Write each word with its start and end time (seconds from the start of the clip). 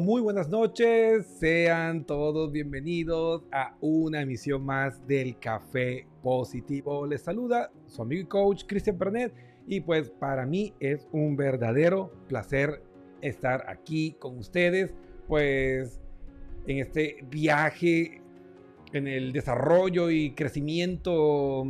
muy 0.00 0.22
buenas 0.22 0.48
noches. 0.48 1.26
Sean 1.38 2.04
todos 2.06 2.50
bienvenidos 2.50 3.42
a 3.52 3.76
una 3.80 4.22
emisión 4.22 4.64
más 4.64 5.06
del 5.06 5.38
Café 5.38 6.06
Positivo. 6.22 7.06
Les 7.06 7.20
saluda 7.20 7.70
su 7.86 8.00
amigo 8.00 8.22
y 8.22 8.24
coach 8.24 8.64
Cristian 8.66 8.96
Pernet. 8.96 9.34
Y 9.66 9.80
pues 9.80 10.10
para 10.10 10.46
mí 10.46 10.74
es 10.80 11.06
un 11.12 11.36
verdadero 11.36 12.10
placer 12.28 12.82
estar 13.20 13.68
aquí 13.68 14.12
con 14.18 14.38
ustedes. 14.38 14.94
Pues 15.28 16.00
en 16.66 16.78
este 16.78 17.18
viaje 17.30 18.22
en 18.92 19.06
el 19.06 19.32
desarrollo 19.32 20.10
y 20.10 20.34
crecimiento 20.34 21.64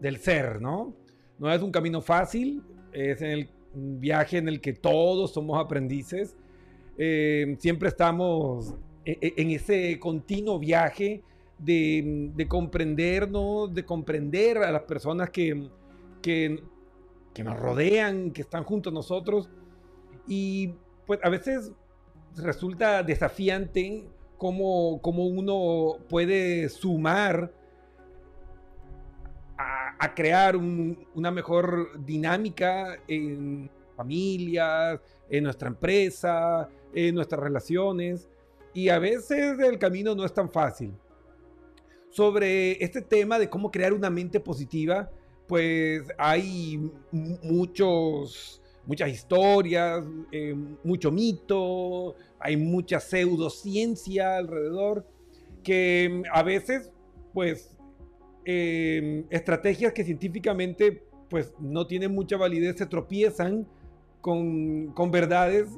del 0.00 0.16
ser, 0.16 0.60
¿no? 0.62 0.94
No 1.38 1.52
es 1.52 1.60
un 1.60 1.70
camino 1.70 2.00
fácil, 2.00 2.62
es 2.92 3.20
el 3.20 3.50
un 3.74 4.00
viaje 4.00 4.38
en 4.38 4.48
el 4.48 4.60
que 4.60 4.72
todos 4.72 5.32
somos 5.32 5.58
aprendices. 5.58 6.36
Eh, 6.98 7.56
siempre 7.58 7.88
estamos 7.88 8.74
e, 9.04 9.18
e, 9.20 9.34
en, 9.42 9.50
ese 9.50 9.98
continuo 9.98 10.58
viaje 10.58 11.22
de, 11.58 12.30
de, 12.34 12.48
comprendernos, 12.48 13.72
de 13.72 13.84
comprender 13.84 14.58
a 14.58 14.70
las 14.70 14.82
personas 14.82 15.30
que, 15.30 15.68
que, 16.20 16.62
nos 17.42 17.58
rodean, 17.58 18.30
que 18.30 18.42
están 18.42 18.64
junto 18.64 18.90
a 18.90 18.92
nosotros. 18.92 19.48
Y 20.26 20.74
pues 21.06 21.20
a 21.22 21.28
veces 21.28 21.72
resulta 22.36 23.02
desafiante 23.02 24.04
cómo, 24.38 25.00
cómo 25.02 25.26
uno 25.26 25.98
puede 26.08 26.68
sumar 26.68 27.52
a, 29.58 30.14
crear 30.14 30.56
una 30.56 31.30
mejor 31.30 32.04
dinámica 32.04 32.98
en 33.06 33.70
familias, 33.96 35.00
en 35.30 35.44
nuestra 35.44 35.68
empresa, 35.68 36.68
en 36.94 37.14
nuestras 37.14 37.40
relaciones. 37.40 38.28
Y 38.74 38.88
a 38.88 38.98
veces 38.98 39.58
el 39.58 39.78
camino 39.78 40.14
no 40.14 40.24
es 40.24 40.32
tan 40.32 40.50
fácil. 40.50 40.94
Sobre 42.10 42.82
este 42.82 43.02
tema 43.02 43.38
de 43.38 43.48
cómo 43.48 43.70
crear 43.70 43.92
una 43.92 44.10
mente 44.10 44.40
positiva, 44.40 45.10
pues 45.46 46.02
hay 46.18 46.90
muchos, 47.10 48.62
muchas 48.86 49.10
historias, 49.10 50.04
eh, 50.30 50.54
mucho 50.84 51.10
mito, 51.10 52.14
hay 52.38 52.56
mucha 52.56 53.00
pseudociencia 53.00 54.36
alrededor, 54.36 55.06
que 55.62 56.22
a 56.32 56.42
veces 56.42 56.90
pues 57.32 57.72
Em, 58.44 59.24
estrategias 59.30 59.92
que 59.92 60.02
científicamente 60.02 61.04
pues 61.30 61.54
no 61.60 61.86
tienen 61.86 62.12
mucha 62.12 62.36
validez, 62.36 62.76
se 62.76 62.86
tropiezan 62.86 63.68
con, 64.20 64.88
con 64.94 65.12
verdades 65.12 65.68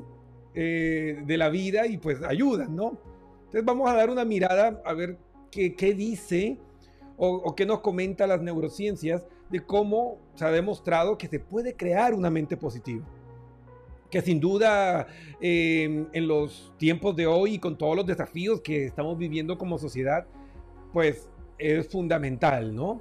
eh, 0.55 1.23
de 1.27 1.37
la 1.37 1.49
vida 1.49 1.87
y 1.87 1.99
pues 1.99 2.23
ayudan, 2.23 2.75
¿no? 2.75 2.99
Entonces 3.47 3.65
vamos 3.65 3.91
a 3.91 3.95
dar 3.95 4.11
una 4.11 4.25
mirada 4.25 4.81
a 4.85 4.93
ver 4.95 5.19
qué, 5.51 5.95
dice 5.95 6.59
o, 7.17 7.29
o, 7.29 7.55
qué 7.55 7.65
nos 7.67 7.81
comenta 7.81 8.27
las 8.27 8.41
neurociencias 8.41 9.23
de 9.51 9.65
cómo 9.65 10.19
se 10.35 10.45
ha 10.45 10.51
demostrado 10.51 11.17
que 11.17 11.29
se 11.29 11.39
puede 11.39 11.77
crear 11.77 12.15
una 12.15 12.31
mente 12.31 12.57
positiva. 12.57 13.05
Que 14.11 14.21
sin 14.21 14.41
duda 14.41 15.07
eh, 15.41 16.07
en 16.13 16.29
los 16.29 16.73
tiempos 16.79 17.17
de 17.17 17.27
hoy 17.27 17.55
y 17.55 17.59
con 17.59 17.77
todos 17.77 17.97
los 17.97 18.07
desafíos 18.07 18.61
que 18.61 18.87
estamos 18.87 19.19
viviendo 19.19 19.59
como 19.59 19.79
sociedad, 19.79 20.27
pues 20.93 21.29
es 21.59 21.89
fundamental, 21.89 22.75
¿no? 22.75 23.01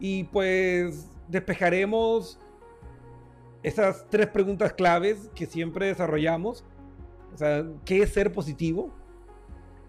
Y 0.00 0.24
pues 0.24 1.08
despejaremos 1.28 2.40
esas 3.62 4.06
tres 4.08 4.28
preguntas 4.28 4.72
claves 4.72 5.30
que 5.34 5.46
siempre 5.46 5.86
desarrollamos. 5.86 6.64
O 7.34 7.36
sea, 7.36 7.64
¿qué 7.84 8.02
es 8.02 8.10
ser 8.10 8.32
positivo? 8.32 8.92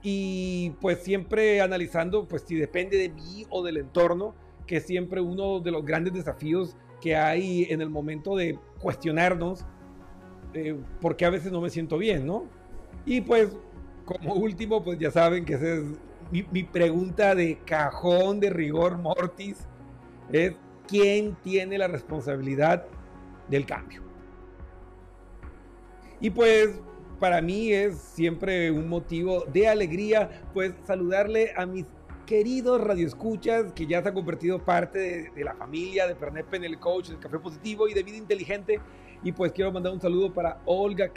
Y 0.02 0.72
pues 0.82 1.00
siempre 1.00 1.62
analizando, 1.62 2.28
pues 2.28 2.44
si 2.44 2.56
depende 2.56 2.98
de 2.98 3.10
mí 3.10 3.46
o 3.50 3.64
del 3.64 3.78
entorno, 3.78 4.36
que 4.66 4.80
siempre 4.80 5.20
uno 5.20 5.60
de 5.60 5.72
los 5.72 5.86
grandes 5.86 6.14
desafíos 6.14 6.76
que 7.02 7.16
hay 7.16 7.68
en 7.70 7.82
el 7.82 7.90
momento 7.90 8.36
de 8.36 8.60
cuestionarnos 8.80 9.66
eh, 10.54 10.78
por 11.02 11.16
qué 11.16 11.26
a 11.26 11.30
veces 11.30 11.52
no 11.52 11.62
me 11.62 11.70
siento 11.70 11.98
bien, 11.98 12.26
¿no? 12.26 12.46
Y 13.06 13.22
pues 13.22 13.56
como 14.06 14.34
último, 14.34 14.84
pues 14.84 14.98
ya 15.00 15.12
saben 15.12 15.46
que 15.46 15.54
ese 15.54 15.78
es 15.78 15.84
mi, 16.32 16.64
pregunta 16.64 17.36
de 17.36 17.60
cajón 17.66 18.40
de 18.40 18.50
rigor 18.50 18.98
mortis 18.98 19.68
es, 20.32 20.54
¿quién 20.88 21.36
tiene 21.44 21.78
la 21.78 21.88
responsabilidad 21.88 22.86
del 23.50 23.66
cambio? 23.66 24.04
Y 26.20 26.30
pues 26.30 26.80
para 27.20 27.42
mí 27.42 27.72
es 27.72 27.98
siempre 27.98 28.72
un 28.72 28.88
motivo 28.88 29.46
de 29.52 29.68
alegría, 29.68 30.30
pues 30.54 30.74
saludarle 30.86 31.52
a 31.56 31.66
mis 31.66 31.86
queridos 32.26 32.80
radioescuchas 32.82 33.72
que 33.74 33.88
ya 33.88 34.02
se 34.02 34.10
han 34.10 34.14
convertido 34.14 34.64
parte 34.64 35.32
de, 35.36 35.44
la 35.44 35.56
familia 35.56 36.08
de 36.08 36.16
Pernet 36.16 36.46
Penel 36.46 36.80
Coach, 36.80 37.10
del 37.10 37.20
Café 37.20 37.40
Positivo 37.40 37.88
y 37.88 37.94
de 37.94 38.04
Vida 38.04 38.18
Inteligente. 38.18 38.80
Y 39.24 39.32
pues 39.32 39.52
quiero 39.52 39.72
mandar 39.72 39.92
un 39.92 40.00
saludo 40.00 40.34
para 40.34 40.62
Olga 40.66 41.12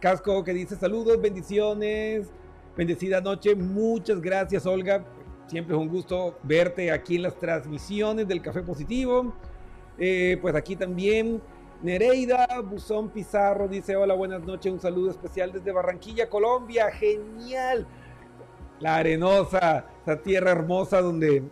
Casco 0.00 0.44
que 0.44 0.54
dice 0.54 0.76
saludos, 0.76 1.20
bendiciones, 1.20 2.32
Bendecida 2.76 3.22
noche. 3.22 3.54
Muchas 3.54 4.20
gracias, 4.20 4.66
Olga. 4.66 5.02
Siempre 5.46 5.74
es 5.74 5.80
un 5.80 5.88
gusto 5.88 6.38
verte 6.42 6.90
aquí 6.92 7.16
en 7.16 7.22
las 7.22 7.38
transmisiones 7.38 8.28
del 8.28 8.42
Café 8.42 8.62
Positivo. 8.62 9.34
Eh, 9.98 10.38
pues 10.42 10.54
aquí 10.54 10.76
también 10.76 11.40
Nereida 11.82 12.46
Buzón 12.62 13.10
Pizarro 13.10 13.68
dice: 13.68 13.96
Hola, 13.96 14.14
buenas 14.14 14.42
noches. 14.42 14.72
Un 14.72 14.80
saludo 14.80 15.10
especial 15.10 15.52
desde 15.52 15.72
Barranquilla, 15.72 16.28
Colombia. 16.28 16.90
Genial. 16.90 17.86
La 18.80 18.96
arenosa, 18.96 19.86
esa 20.02 20.22
tierra 20.22 20.50
hermosa 20.50 21.00
donde 21.00 21.42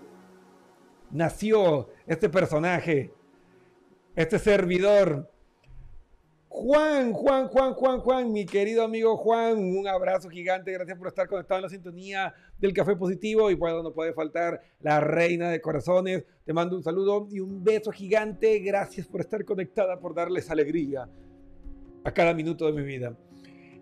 nació 1.11 1.89
este 2.07 2.29
personaje, 2.29 3.13
este 4.15 4.39
servidor 4.39 5.31
Juan, 6.57 7.13
Juan, 7.13 7.49
Juan, 7.49 7.75
Juan, 7.75 7.99
Juan, 7.99 8.33
mi 8.33 8.47
querido 8.47 8.85
amigo 8.85 9.17
Juan, 9.17 9.59
un 9.59 9.89
abrazo 9.89 10.31
gigante, 10.31 10.71
gracias 10.71 10.97
por 10.97 11.09
estar 11.09 11.27
conectado 11.27 11.59
en 11.59 11.63
la 11.65 11.69
sintonía 11.69 12.33
del 12.61 12.73
Café 12.73 12.95
Positivo 12.95 13.51
y 13.51 13.57
pues 13.57 13.75
no 13.83 13.93
puede 13.93 14.13
faltar 14.13 14.63
la 14.81 15.01
reina 15.01 15.51
de 15.51 15.61
corazones, 15.61 16.25
te 16.45 16.53
mando 16.53 16.77
un 16.77 16.85
saludo 16.85 17.27
y 17.29 17.41
un 17.41 17.65
beso 17.65 17.91
gigante, 17.91 18.61
gracias 18.61 19.09
por 19.09 19.21
estar 19.21 19.45
conectada, 19.45 19.99
por 19.99 20.15
darles 20.15 20.49
alegría 20.49 21.09
a 22.05 22.13
cada 22.13 22.33
minuto 22.33 22.67
de 22.67 22.73
mi 22.73 22.87
vida. 22.87 23.17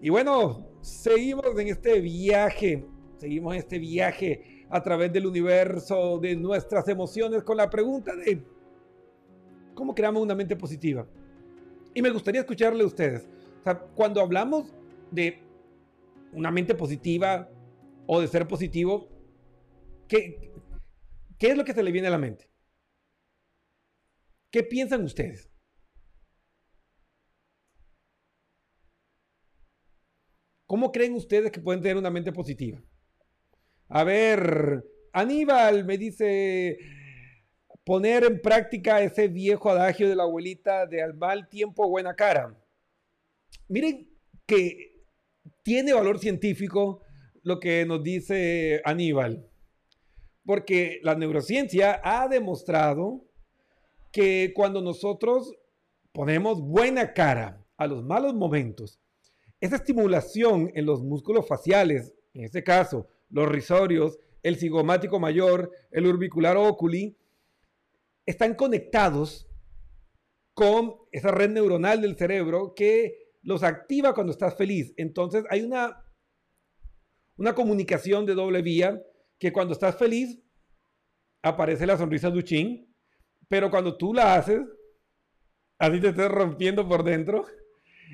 Y 0.00 0.08
bueno, 0.08 0.66
seguimos 0.80 1.44
en 1.58 1.68
este 1.68 2.00
viaje, 2.00 2.86
seguimos 3.18 3.52
en 3.52 3.58
este 3.58 3.78
viaje 3.78 4.64
a 4.70 4.82
través 4.82 5.12
del 5.12 5.26
universo 5.26 6.18
de 6.18 6.36
nuestras 6.36 6.88
emociones 6.88 7.42
con 7.42 7.58
la 7.58 7.68
pregunta 7.68 8.16
de 8.16 8.42
¿cómo 9.74 9.94
creamos 9.94 10.22
una 10.22 10.34
mente 10.34 10.56
positiva? 10.56 11.06
Y 11.94 12.02
me 12.02 12.10
gustaría 12.10 12.40
escucharle 12.40 12.82
a 12.82 12.86
ustedes. 12.86 13.26
O 13.60 13.62
sea, 13.64 13.78
cuando 13.78 14.20
hablamos 14.20 14.72
de 15.10 15.42
una 16.32 16.50
mente 16.50 16.74
positiva 16.74 17.48
o 18.06 18.20
de 18.20 18.28
ser 18.28 18.48
positivo, 18.48 19.08
¿qué, 20.08 20.52
¿qué 21.38 21.48
es 21.48 21.56
lo 21.56 21.64
que 21.64 21.74
se 21.74 21.82
le 21.82 21.92
viene 21.92 22.08
a 22.08 22.12
la 22.12 22.18
mente? 22.18 22.48
¿Qué 24.50 24.62
piensan 24.62 25.04
ustedes? 25.04 25.50
¿Cómo 30.66 30.90
creen 30.90 31.14
ustedes 31.14 31.50
que 31.52 31.60
pueden 31.60 31.82
tener 31.82 31.98
una 31.98 32.10
mente 32.10 32.32
positiva? 32.32 32.82
A 33.88 34.04
ver, 34.04 34.82
Aníbal 35.12 35.84
me 35.84 35.98
dice, 35.98 36.78
poner 37.84 38.24
en 38.24 38.40
práctica 38.40 39.02
ese 39.02 39.28
viejo 39.28 39.70
adagio 39.70 40.08
de 40.08 40.16
la 40.16 40.22
abuelita 40.24 40.86
de 40.86 41.02
al 41.02 41.14
mal 41.14 41.48
tiempo 41.48 41.88
buena 41.88 42.14
cara. 42.14 42.56
Miren 43.68 44.08
que 44.46 45.02
tiene 45.62 45.92
valor 45.92 46.18
científico 46.18 47.02
lo 47.42 47.58
que 47.58 47.84
nos 47.86 48.02
dice 48.02 48.80
Aníbal, 48.84 49.48
porque 50.44 51.00
la 51.02 51.14
neurociencia 51.14 52.00
ha 52.02 52.28
demostrado 52.28 53.24
que 54.12 54.52
cuando 54.54 54.80
nosotros 54.80 55.54
ponemos 56.12 56.60
buena 56.60 57.14
cara 57.14 57.64
a 57.76 57.86
los 57.86 58.04
malos 58.04 58.34
momentos, 58.34 59.00
esa 59.60 59.76
estimulación 59.76 60.70
en 60.74 60.86
los 60.86 61.02
músculos 61.02 61.46
faciales, 61.46 62.14
en 62.34 62.44
este 62.44 62.62
caso 62.62 63.08
los 63.30 63.48
risorios, 63.48 64.18
el 64.42 64.56
cigomático 64.56 65.18
mayor, 65.18 65.70
el 65.90 66.06
orbicular 66.06 66.56
oculi, 66.56 67.16
están 68.26 68.54
conectados 68.54 69.48
con 70.54 70.96
esa 71.10 71.30
red 71.30 71.50
neuronal 71.50 72.00
del 72.00 72.16
cerebro 72.16 72.74
que 72.74 73.22
los 73.42 73.62
activa 73.62 74.14
cuando 74.14 74.32
estás 74.32 74.56
feliz. 74.56 74.92
Entonces 74.96 75.44
hay 75.50 75.62
una, 75.62 76.04
una 77.36 77.54
comunicación 77.54 78.26
de 78.26 78.34
doble 78.34 78.62
vía 78.62 79.02
que 79.38 79.52
cuando 79.52 79.72
estás 79.72 79.96
feliz 79.96 80.40
aparece 81.42 81.86
la 81.86 81.98
sonrisa 81.98 82.30
Duchín, 82.30 82.94
pero 83.48 83.70
cuando 83.70 83.96
tú 83.96 84.14
la 84.14 84.36
haces, 84.36 84.60
así 85.78 86.00
te 86.00 86.08
estás 86.08 86.30
rompiendo 86.30 86.88
por 86.88 87.02
dentro, 87.02 87.44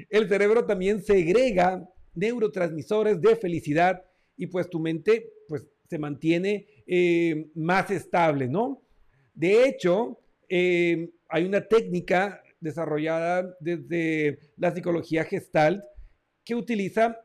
el 0.09 0.29
cerebro 0.29 0.65
también 0.65 1.03
segrega 1.03 1.87
neurotransmisores 2.15 3.21
de 3.21 3.37
felicidad 3.37 4.03
y 4.37 4.47
pues 4.47 4.71
tu 4.71 4.81
mente 4.81 5.31
pues 5.49 5.69
se 5.89 5.99
mantiene 5.99 6.67
eh, 6.87 7.51
más 7.55 7.91
estable, 7.91 8.49
¿no? 8.49 8.83
De 9.39 9.69
hecho, 9.69 10.19
eh, 10.49 11.13
hay 11.29 11.45
una 11.45 11.61
técnica 11.69 12.43
desarrollada 12.59 13.57
desde 13.61 14.41
la 14.57 14.75
psicología 14.75 15.23
gestalt 15.23 15.81
que 16.45 16.57
utiliza 16.57 17.25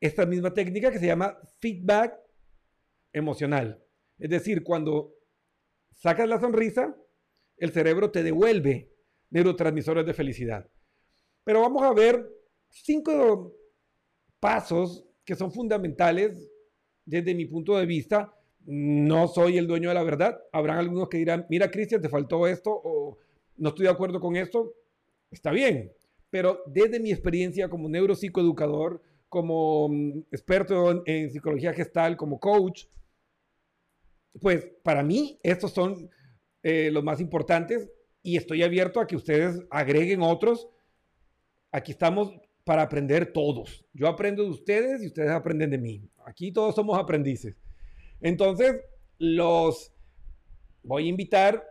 esta 0.00 0.26
misma 0.26 0.52
técnica 0.52 0.90
que 0.90 0.98
se 0.98 1.06
llama 1.06 1.38
feedback 1.60 2.18
emocional. 3.12 3.80
Es 4.18 4.30
decir, 4.30 4.64
cuando 4.64 5.14
sacas 5.92 6.28
la 6.28 6.40
sonrisa, 6.40 6.96
el 7.56 7.70
cerebro 7.70 8.10
te 8.10 8.24
devuelve 8.24 8.90
neurotransmisores 9.30 10.04
de 10.04 10.12
felicidad. 10.12 10.68
Pero 11.44 11.60
vamos 11.60 11.84
a 11.84 11.92
ver 11.92 12.28
cinco 12.68 13.54
pasos 14.40 15.06
que 15.24 15.36
son 15.36 15.52
fundamentales 15.52 16.50
desde 17.04 17.32
mi 17.32 17.46
punto 17.46 17.78
de 17.78 17.86
vista. 17.86 18.34
No 18.66 19.28
soy 19.28 19.58
el 19.58 19.66
dueño 19.66 19.90
de 19.90 19.94
la 19.94 20.02
verdad. 20.02 20.40
Habrán 20.52 20.78
algunos 20.78 21.08
que 21.08 21.18
dirán, 21.18 21.46
mira 21.50 21.70
Cristian, 21.70 22.00
te 22.00 22.08
faltó 22.08 22.46
esto 22.46 22.70
o 22.72 23.18
no 23.56 23.68
estoy 23.68 23.84
de 23.84 23.92
acuerdo 23.92 24.20
con 24.20 24.36
esto. 24.36 24.72
Está 25.30 25.50
bien. 25.50 25.92
Pero 26.30 26.62
desde 26.66 26.98
mi 26.98 27.12
experiencia 27.12 27.68
como 27.68 27.88
neuropsicoeducador, 27.88 29.02
como 29.28 29.88
mm, 29.88 30.18
experto 30.32 31.02
en, 31.06 31.30
psicología 31.30 31.72
gestal, 31.72 32.16
como 32.16 32.40
coach, 32.40 32.86
pues 34.40 34.66
para 34.82 35.02
mí 35.02 35.38
estos 35.42 35.72
son 35.72 36.10
eh, 36.62 36.90
los 36.90 37.04
más 37.04 37.20
importantes 37.20 37.88
y 38.22 38.36
estoy 38.36 38.62
abierto 38.62 38.98
a 38.98 39.06
que 39.06 39.16
ustedes 39.16 39.62
agreguen 39.70 40.22
otros. 40.22 40.68
Aquí 41.70 41.92
estamos 41.92 42.32
para 42.64 42.82
aprender 42.82 43.32
todos. 43.32 43.84
Yo 43.92 44.08
aprendo 44.08 44.42
de 44.42 44.50
ustedes 44.50 45.02
y 45.02 45.06
ustedes 45.08 45.30
aprenden 45.30 45.70
de 45.70 45.78
mí. 45.78 46.08
Aquí 46.24 46.50
todos 46.50 46.74
somos 46.74 46.98
aprendices. 46.98 47.54
Entonces, 48.20 48.80
los 49.18 49.92
voy 50.82 51.06
a 51.06 51.08
invitar 51.08 51.64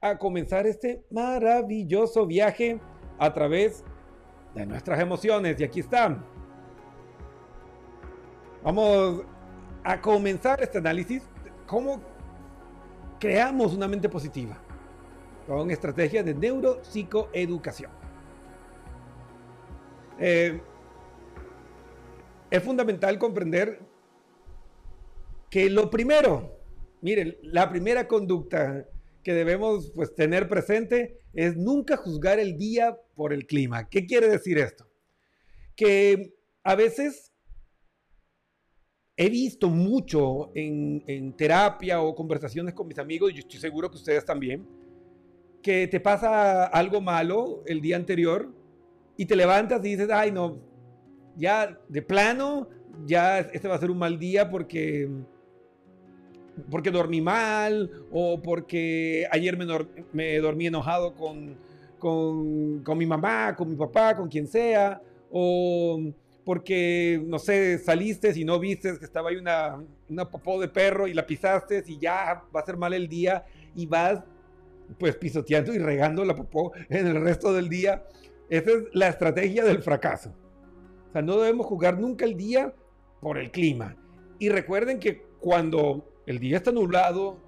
a 0.00 0.18
comenzar 0.18 0.66
este 0.66 1.04
maravilloso 1.10 2.26
viaje 2.26 2.80
a 3.18 3.32
través 3.32 3.84
de 4.54 4.66
nuestras 4.66 5.00
emociones. 5.00 5.60
Y 5.60 5.64
aquí 5.64 5.80
están. 5.80 6.24
Vamos 8.62 9.22
a 9.84 10.00
comenzar 10.00 10.62
este 10.62 10.78
análisis. 10.78 11.22
¿Cómo 11.66 12.00
creamos 13.18 13.74
una 13.74 13.88
mente 13.88 14.08
positiva? 14.08 14.58
Con 15.46 15.70
estrategias 15.70 16.24
de 16.24 16.34
neuropsicoeducación. 16.34 17.90
Eh, 20.18 20.60
es 22.50 22.62
fundamental 22.62 23.18
comprender 23.18 23.89
que 25.50 25.68
lo 25.68 25.90
primero, 25.90 26.58
miren, 27.00 27.36
la 27.42 27.68
primera 27.68 28.06
conducta 28.06 28.86
que 29.22 29.34
debemos 29.34 29.92
pues, 29.94 30.14
tener 30.14 30.48
presente 30.48 31.18
es 31.34 31.56
nunca 31.56 31.96
juzgar 31.96 32.38
el 32.38 32.56
día 32.56 32.96
por 33.14 33.32
el 33.32 33.46
clima. 33.46 33.88
¿Qué 33.88 34.06
quiere 34.06 34.28
decir 34.28 34.58
esto? 34.58 34.88
Que 35.76 36.34
a 36.62 36.74
veces 36.74 37.32
he 39.16 39.28
visto 39.28 39.68
mucho 39.68 40.50
en, 40.54 41.34
terapia 41.36 42.00
o 42.00 42.14
conversaciones 42.14 42.72
con 42.72 42.88
mis 42.88 42.98
amigos, 42.98 43.32
y 43.34 43.40
estoy 43.40 43.60
seguro 43.60 43.90
que 43.90 43.96
ustedes 43.96 44.24
también, 44.24 44.66
que 45.62 45.86
te 45.88 46.00
pasa 46.00 46.64
algo 46.64 47.02
malo 47.02 47.62
el 47.66 47.82
día 47.82 47.96
anterior 47.96 48.50
y 49.18 49.26
te 49.26 49.36
levantas 49.36 49.84
y 49.84 49.90
dices, 49.90 50.08
ay, 50.10 50.32
no, 50.32 50.58
ya 51.36 51.78
de 51.88 52.00
plano, 52.00 52.68
ya 53.04 53.40
este 53.40 53.68
va 53.68 53.74
a 53.74 53.78
ser 53.78 53.90
un 53.90 53.98
mal 53.98 54.18
día 54.18 54.48
porque, 54.48 55.06
porque 56.70 56.90
dormí 56.90 57.20
mal 57.20 57.90
o 58.10 58.40
porque 58.42 59.26
ayer 59.30 59.56
me, 59.56 59.66
me 60.12 60.38
dormí 60.38 60.66
enojado 60.66 61.14
con, 61.14 61.56
con, 61.98 62.82
con, 62.82 62.98
mi 62.98 63.06
mamá, 63.06 63.54
con 63.56 63.68
mi 63.68 63.76
papá, 63.76 64.16
con 64.16 64.28
quien 64.28 64.46
sea, 64.46 65.00
o 65.30 66.00
porque, 66.44 67.22
no 67.26 67.38
sé, 67.38 67.78
saliste 67.78 68.32
y 68.34 68.44
no 68.44 68.58
viste 68.58 68.98
que 68.98 69.04
estaba 69.04 69.30
ahí 69.30 69.36
una, 69.36 69.78
una 70.08 70.28
popó 70.28 70.60
de 70.60 70.68
perro 70.68 71.06
y 71.06 71.14
la 71.14 71.26
pisaste 71.26 71.84
y 71.86 71.98
ya 71.98 72.42
va 72.54 72.60
a 72.60 72.66
ser 72.66 72.76
mal 72.76 72.92
el 72.92 73.08
día 73.08 73.44
y 73.76 73.86
vas 73.86 74.20
pues 74.98 75.14
pisoteando 75.14 75.72
y 75.72 75.78
regando 75.78 76.24
la 76.24 76.34
popó 76.34 76.72
en 76.88 77.06
el 77.06 77.20
resto 77.20 77.52
del 77.52 77.68
día 77.68 78.02
esa 78.50 78.70
es 78.72 78.82
la 78.92 79.08
estrategia 79.08 79.64
del 79.64 79.80
fracaso. 79.80 80.34
O 81.08 81.12
sea, 81.12 81.22
no 81.22 81.38
debemos 81.38 81.66
jugar 81.66 81.98
nunca 81.98 82.24
el 82.24 82.36
día 82.36 82.74
por 83.20 83.38
el 83.38 83.52
clima. 83.52 83.96
Y 84.40 84.48
recuerden 84.48 84.98
que 84.98 85.22
cuando 85.38 86.04
el 86.30 86.38
día 86.38 86.58
está 86.58 86.70
nublado, 86.70 87.38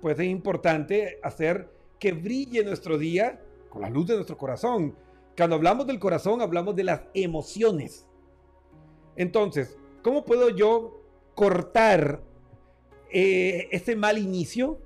pues 0.00 0.18
es 0.18 0.24
importante 0.26 1.18
hacer 1.22 1.68
que 1.98 2.12
brille 2.12 2.64
nuestro 2.64 2.96
día 2.96 3.42
con 3.68 3.82
la 3.82 3.90
luz 3.90 4.06
de 4.06 4.14
nuestro 4.14 4.38
corazón. 4.38 4.96
Cuando 5.36 5.56
hablamos 5.56 5.86
del 5.86 5.98
corazón, 5.98 6.40
hablamos 6.40 6.74
de 6.74 6.84
las 6.84 7.02
emociones. 7.12 8.08
Entonces, 9.16 9.76
¿cómo 10.02 10.24
puedo 10.24 10.48
yo 10.48 11.02
cortar 11.34 12.22
eh, 13.10 13.68
ese 13.70 13.94
mal 13.94 14.16
inicio? 14.16 14.80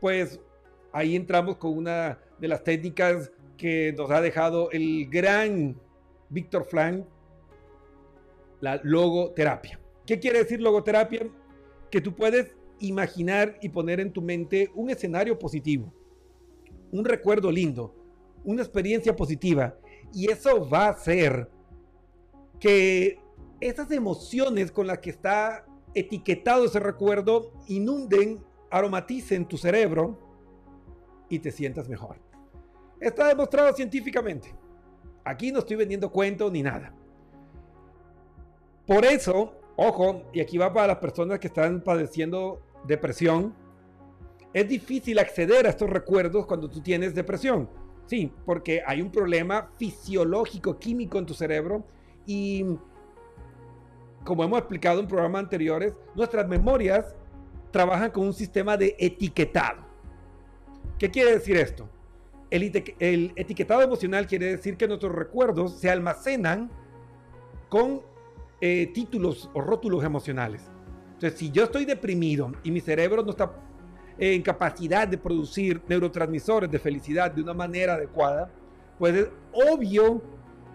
Pues 0.00 0.40
ahí 0.92 1.16
entramos 1.16 1.56
con 1.56 1.76
una 1.76 2.20
de 2.38 2.46
las 2.46 2.62
técnicas 2.62 3.32
que 3.56 3.92
nos 3.98 4.08
ha 4.12 4.20
dejado 4.20 4.70
el 4.70 5.08
gran 5.10 5.80
Víctor 6.28 6.64
Frank, 6.64 7.04
la 8.60 8.80
logoterapia. 8.84 9.80
¿Qué 10.06 10.20
quiere 10.20 10.38
decir 10.38 10.60
logoterapia? 10.60 11.26
Que 11.90 12.00
tú 12.00 12.14
puedes 12.14 12.57
imaginar 12.80 13.58
y 13.60 13.68
poner 13.68 14.00
en 14.00 14.12
tu 14.12 14.22
mente 14.22 14.70
un 14.74 14.90
escenario 14.90 15.38
positivo, 15.38 15.92
un 16.92 17.04
recuerdo 17.04 17.50
lindo, 17.50 17.94
una 18.44 18.62
experiencia 18.62 19.14
positiva. 19.14 19.76
Y 20.12 20.30
eso 20.30 20.68
va 20.68 20.86
a 20.86 20.90
hacer 20.90 21.50
que 22.58 23.20
esas 23.60 23.90
emociones 23.90 24.70
con 24.72 24.86
las 24.86 24.98
que 24.98 25.10
está 25.10 25.66
etiquetado 25.94 26.64
ese 26.64 26.80
recuerdo 26.80 27.52
inunden, 27.66 28.42
aromaticen 28.70 29.46
tu 29.46 29.56
cerebro 29.56 30.18
y 31.28 31.38
te 31.38 31.50
sientas 31.50 31.88
mejor. 31.88 32.16
Está 33.00 33.28
demostrado 33.28 33.74
científicamente. 33.74 34.54
Aquí 35.24 35.52
no 35.52 35.60
estoy 35.60 35.76
vendiendo 35.76 36.10
cuentos 36.10 36.50
ni 36.50 36.62
nada. 36.62 36.94
Por 38.86 39.04
eso, 39.04 39.52
ojo, 39.76 40.22
y 40.32 40.40
aquí 40.40 40.56
va 40.56 40.72
para 40.72 40.88
las 40.88 40.96
personas 40.96 41.38
que 41.38 41.48
están 41.48 41.82
padeciendo 41.82 42.62
depresión, 42.88 43.54
es 44.52 44.68
difícil 44.68 45.18
acceder 45.18 45.66
a 45.66 45.70
estos 45.70 45.88
recuerdos 45.88 46.46
cuando 46.46 46.68
tú 46.68 46.80
tienes 46.80 47.14
depresión. 47.14 47.68
Sí, 48.06 48.32
porque 48.46 48.82
hay 48.86 49.02
un 49.02 49.12
problema 49.12 49.70
fisiológico, 49.76 50.78
químico 50.78 51.18
en 51.18 51.26
tu 51.26 51.34
cerebro 51.34 51.84
y 52.26 52.64
como 54.24 54.44
hemos 54.44 54.58
explicado 54.58 55.00
en 55.00 55.06
programas 55.06 55.44
anteriores, 55.44 55.94
nuestras 56.14 56.48
memorias 56.48 57.14
trabajan 57.70 58.10
con 58.10 58.26
un 58.26 58.32
sistema 58.32 58.76
de 58.76 58.96
etiquetado. 58.98 59.82
¿Qué 60.98 61.10
quiere 61.10 61.32
decir 61.32 61.56
esto? 61.56 61.88
El, 62.50 63.32
etiquetado 63.36 63.82
emocional 63.82 64.26
quiere 64.26 64.46
decir 64.46 64.76
que 64.76 64.88
nuestros 64.88 65.14
recuerdos 65.14 65.78
se 65.78 65.90
almacenan 65.90 66.70
con 67.68 68.02
eh, 68.60 68.90
títulos 68.92 69.50
o 69.52 69.60
rótulos 69.60 70.02
emocionales. 70.02 70.70
Entonces, 71.18 71.36
si 71.36 71.50
yo 71.50 71.64
estoy 71.64 71.84
deprimido 71.84 72.52
y 72.62 72.70
mi 72.70 72.78
cerebro 72.78 73.24
no 73.24 73.30
está 73.30 73.50
en 74.16 74.40
capacidad 74.40 75.08
de 75.08 75.18
producir 75.18 75.82
neurotransmisores 75.88 76.70
de 76.70 76.78
felicidad 76.78 77.32
de 77.32 77.42
una 77.42 77.52
manera 77.54 77.94
adecuada, 77.94 78.48
pues 79.00 79.16
es 79.16 79.28
obvio 79.52 80.22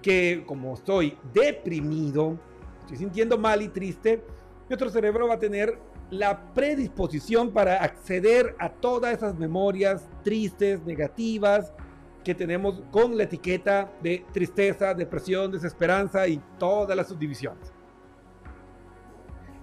que 0.01 0.43
como 0.45 0.73
estoy 0.73 1.17
deprimido, 1.33 2.37
estoy 2.81 2.97
sintiendo 2.97 3.37
mal 3.37 3.61
y 3.61 3.69
triste, 3.69 4.21
nuestro 4.67 4.89
cerebro 4.89 5.29
va 5.29 5.35
a 5.35 5.39
tener 5.39 5.79
la 6.09 6.53
predisposición 6.53 7.51
para 7.51 7.81
acceder 7.81 8.53
a 8.59 8.67
todas 8.67 9.13
esas 9.13 9.39
memorias 9.39 10.09
tristes, 10.25 10.83
negativas, 10.83 11.71
que 12.21 12.35
tenemos 12.35 12.83
con 12.91 13.15
la 13.15 13.23
etiqueta 13.23 13.93
de 14.01 14.25
tristeza, 14.33 14.93
depresión, 14.93 15.53
desesperanza 15.53 16.27
y 16.27 16.41
todas 16.59 16.97
las 16.97 17.07
subdivisiones. 17.07 17.71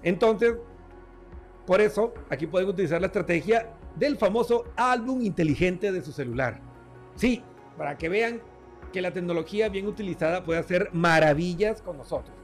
Entonces, 0.03 0.57
por 1.71 1.81
eso, 1.81 2.13
aquí 2.29 2.49
podemos 2.49 2.75
utilizar 2.75 3.01
la 3.01 3.07
estrategia 3.07 3.73
del 3.95 4.17
famoso 4.17 4.65
álbum 4.75 5.23
inteligente 5.23 5.93
de 5.93 6.03
su 6.03 6.11
celular. 6.11 6.61
Sí, 7.15 7.45
para 7.79 7.97
que 7.97 8.09
vean 8.09 8.41
que 8.93 9.01
la 9.01 9.13
tecnología 9.13 9.69
bien 9.69 9.87
utilizada 9.87 10.43
puede 10.43 10.59
hacer 10.59 10.89
maravillas 10.93 11.81
con 11.81 11.97
nosotros. 11.97 12.37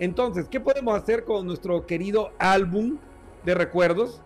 Entonces, 0.00 0.48
¿qué 0.48 0.58
podemos 0.58 1.00
hacer 1.00 1.24
con 1.24 1.46
nuestro 1.46 1.86
querido 1.86 2.32
álbum 2.40 2.98
de 3.44 3.54
recuerdos, 3.54 4.20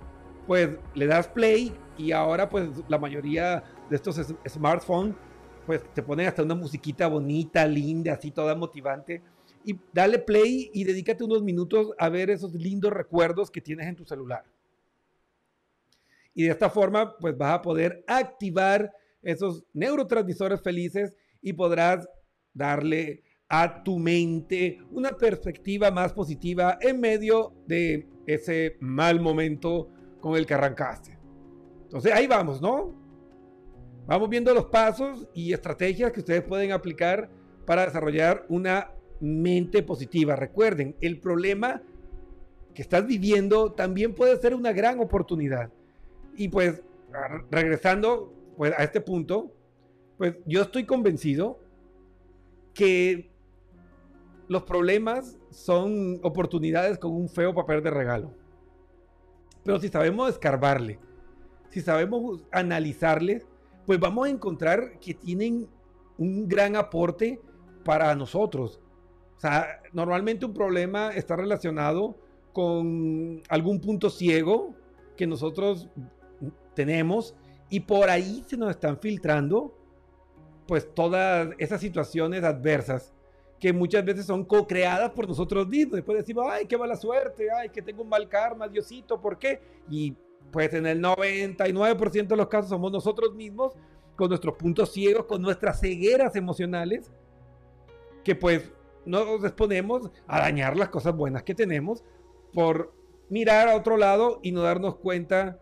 pues 0.47 0.71
le 0.95 1.07
das 1.07 1.29
play 1.29 1.75
y 1.99 2.13
ahora 2.13 2.49
pues 2.49 2.71
la 2.89 2.97
mayoría 2.97 3.63
de 3.91 3.97
estos 3.97 4.19
smartphones 4.49 5.17
pues 5.67 5.83
te 5.93 6.03
ponen 6.03 6.29
hasta 6.29 6.43
una 6.43 6.55
musiquita 6.55 7.09
bonita, 7.09 7.67
linda, 7.67 8.15
así 8.15 8.31
toda 8.31 8.55
motivante. 8.55 9.23
Y 9.67 9.79
dale 9.93 10.21
play 10.21 10.71
y 10.73 10.85
dedícate 10.85 11.25
unos 11.25 11.43
minutos 11.43 11.91
a 11.99 12.09
ver 12.09 12.31
esos 12.31 12.55
lindos 12.55 12.93
recuerdos 12.93 13.51
que 13.51 13.61
tienes 13.61 13.89
en 13.89 13.97
tu 13.97 14.05
celular. 14.05 14.45
Y 16.33 16.45
de 16.45 16.51
esta 16.51 16.71
forma, 16.71 17.17
pues 17.19 17.37
vas 17.37 17.55
a 17.55 17.63
poder 17.63 18.05
activar 18.07 18.93
esos 19.23 19.65
neurotransmisores 19.75 20.63
felices 20.63 21.17
y 21.43 21.53
podrás 21.53 22.09
darle 22.55 23.25
a 23.49 23.83
tu 23.83 23.99
mente 23.99 24.79
una 24.91 25.11
perspectiva 25.17 25.91
más 25.91 26.13
positiva 26.13 26.79
en 26.81 27.01
medio 27.01 27.53
de 27.67 28.09
ese 28.27 28.77
mal 28.81 29.21
momento 29.21 29.89
con 30.21 30.37
el 30.37 30.47
que 30.47 30.55
arrancaste. 30.55 31.19
Entonces 31.83 32.13
ahí 32.13 32.27
vamos, 32.27 32.61
¿no? 32.61 32.95
Vamos 34.07 34.29
viendo 34.29 34.55
los 34.55 34.67
pasos 34.67 35.27
y 35.35 35.53
estrategias 35.53 36.13
que 36.13 36.21
ustedes 36.21 36.43
pueden 36.43 36.71
aplicar 36.71 37.29
para 37.65 37.85
desarrollar 37.85 38.47
una 38.49 38.93
mente 39.21 39.83
positiva. 39.83 40.37
Recuerden, 40.37 40.97
el 41.01 41.19
problema 41.19 41.83
que 42.75 42.83
estás 42.83 43.07
viviendo 43.07 43.73
también 43.73 44.15
puede 44.15 44.37
ser 44.37 44.55
una 44.55 44.73
gran 44.73 45.01
oportunidad. 45.01 45.71
Y 46.37 46.49
pues, 46.49 46.83
regresando 47.51 48.33
pues, 48.57 48.73
a 48.77 48.85
este 48.85 49.01
punto, 49.01 49.53
pues 50.19 50.37
yo 50.47 50.63
estoy 50.63 50.85
convencido 50.85 51.59
que 52.75 53.31
los 54.49 54.63
problemas 54.65 55.39
son 55.51 56.21
oportunidades 56.23 56.99
con 56.99 57.13
un 57.13 57.29
feo 57.29 57.55
papel 57.55 57.83
de 57.83 57.91
regalo. 57.91 58.35
Pero 59.65 59.81
si 59.81 59.89
sabemos 59.89 60.29
escarbarle, 60.29 60.99
si 61.71 61.81
sabemos 61.81 62.43
analizarles, 62.53 63.47
pues 63.87 63.99
vamos 63.99 64.27
a 64.27 64.31
encontrar 64.31 64.99
que 65.01 65.15
tienen 65.15 65.67
un 66.19 66.49
gran 66.49 66.77
aporte 66.77 67.41
para 67.85 68.15
nosotros. 68.15 68.81
O 69.37 69.41
sea, 69.41 69.83
normalmente 69.93 70.47
un 70.47 70.55
problema 70.55 71.11
está 71.11 71.37
relacionado 71.37 72.17
con 72.53 73.43
algún 73.49 73.81
punto 73.81 74.09
ciego 74.09 74.75
que 75.17 75.27
nosotros 75.27 75.89
tenemos 76.75 77.35
y 77.69 77.81
por 77.81 78.09
ahí 78.09 78.45
se 78.47 78.57
nos 78.57 78.71
están 78.71 78.99
filtrando 78.99 79.77
pues 80.67 80.93
todas 80.95 81.51
esas 81.59 81.81
situaciones 81.81 82.45
adversas 82.45 83.13
que 83.59 83.73
muchas 83.73 84.05
veces 84.05 84.27
son 84.27 84.45
co-creadas 84.45 85.11
por 85.11 85.29
nosotros 85.29 85.67
mismos. 85.67 85.97
Después 85.97 86.19
decimos, 86.19 86.47
ay, 86.51 86.67
qué 86.67 86.77
mala 86.77 86.97
suerte, 86.97 87.49
ay, 87.51 87.71
que 87.71 87.83
tengo 87.83 88.03
un 88.03 88.09
mal 88.09 88.29
karma, 88.29 88.69
Diosito, 88.69 89.21
¿por 89.21 89.39
qué? 89.39 89.61
Y 89.91 90.15
pues 90.51 90.73
en 90.75 90.87
el 90.87 91.03
99% 91.03 92.27
de 92.27 92.37
los 92.37 92.49
casos 92.49 92.71
somos 92.71 92.93
nosotros 92.93 93.35
mismos 93.35 93.75
con 94.15 94.29
nuestros 94.29 94.55
puntos 94.57 94.93
ciegos, 94.93 95.27
con 95.27 95.43
nuestras 95.43 95.81
cegueras 95.81 96.37
emocionales, 96.37 97.11
que 98.25 98.35
pues 98.35 98.73
nos 99.07 99.45
exponemos 99.45 100.11
a 100.27 100.41
dañar 100.41 100.77
las 100.77 100.91
cosas 100.91 101.17
buenas 101.17 101.43
que 101.43 101.55
tenemos 101.55 102.05
por 102.53 102.93
mirar 103.31 103.69
a 103.69 103.77
otro 103.77 103.97
lado 103.97 104.41
y 104.43 104.53
no 104.53 104.63
darnos 104.63 104.97
cuenta 104.97 105.59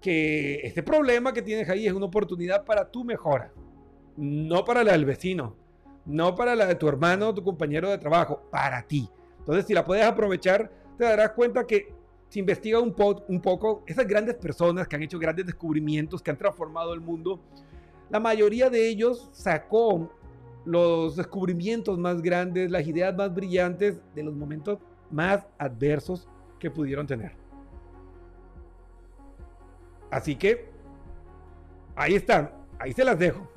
que 0.00 0.60
este 0.64 0.82
problema 0.82 1.32
que 1.32 1.42
tienes 1.42 1.68
ahí 1.68 1.86
es 1.86 1.92
una 1.92 2.06
oportunidad 2.06 2.64
para 2.64 2.90
tu 2.90 3.04
mejora, 3.04 3.52
no 4.16 4.64
para 4.64 4.82
la 4.82 4.92
del 4.92 5.04
vecino 5.04 5.56
no 6.04 6.34
para 6.34 6.56
la 6.56 6.66
de 6.66 6.74
tu 6.74 6.88
hermano 6.88 7.34
tu 7.34 7.42
compañero 7.42 7.90
de 7.90 7.98
trabajo, 7.98 8.42
para 8.50 8.82
ti. 8.82 9.08
Entonces, 9.38 9.66
si 9.66 9.74
la 9.74 9.84
puedes 9.84 10.04
aprovechar, 10.04 10.70
te 10.96 11.04
darás 11.04 11.30
cuenta 11.30 11.66
que 11.66 11.92
si 12.28 12.40
investiga 12.40 12.80
un, 12.80 12.94
un 13.28 13.40
poco, 13.40 13.82
esas 13.86 14.06
grandes 14.06 14.36
personas 14.36 14.88
que 14.88 14.96
han 14.96 15.02
hecho 15.02 15.18
grandes 15.18 15.46
descubrimientos, 15.46 16.22
que 16.22 16.30
han 16.30 16.38
transformado 16.38 16.94
el 16.94 17.00
mundo, 17.00 17.40
la 18.08 18.20
mayoría 18.20 18.70
de 18.70 18.88
ellos 18.88 19.28
sacó 19.32 20.10
los 20.64 21.16
descubrimientos 21.16 21.98
más 21.98 22.22
grandes, 22.22 22.70
las 22.70 22.86
ideas 22.86 23.14
más 23.14 23.34
brillantes 23.34 24.00
de 24.14 24.22
los 24.22 24.34
momentos 24.34 24.78
más 25.10 25.46
adversos 25.58 26.28
que 26.58 26.70
pudieron 26.70 27.06
tener. 27.06 27.32
Así 30.10 30.36
que, 30.36 30.70
ahí 31.96 32.14
están, 32.14 32.52
ahí 32.78 32.92
se 32.92 33.04
las 33.04 33.18
dejo. 33.18 33.48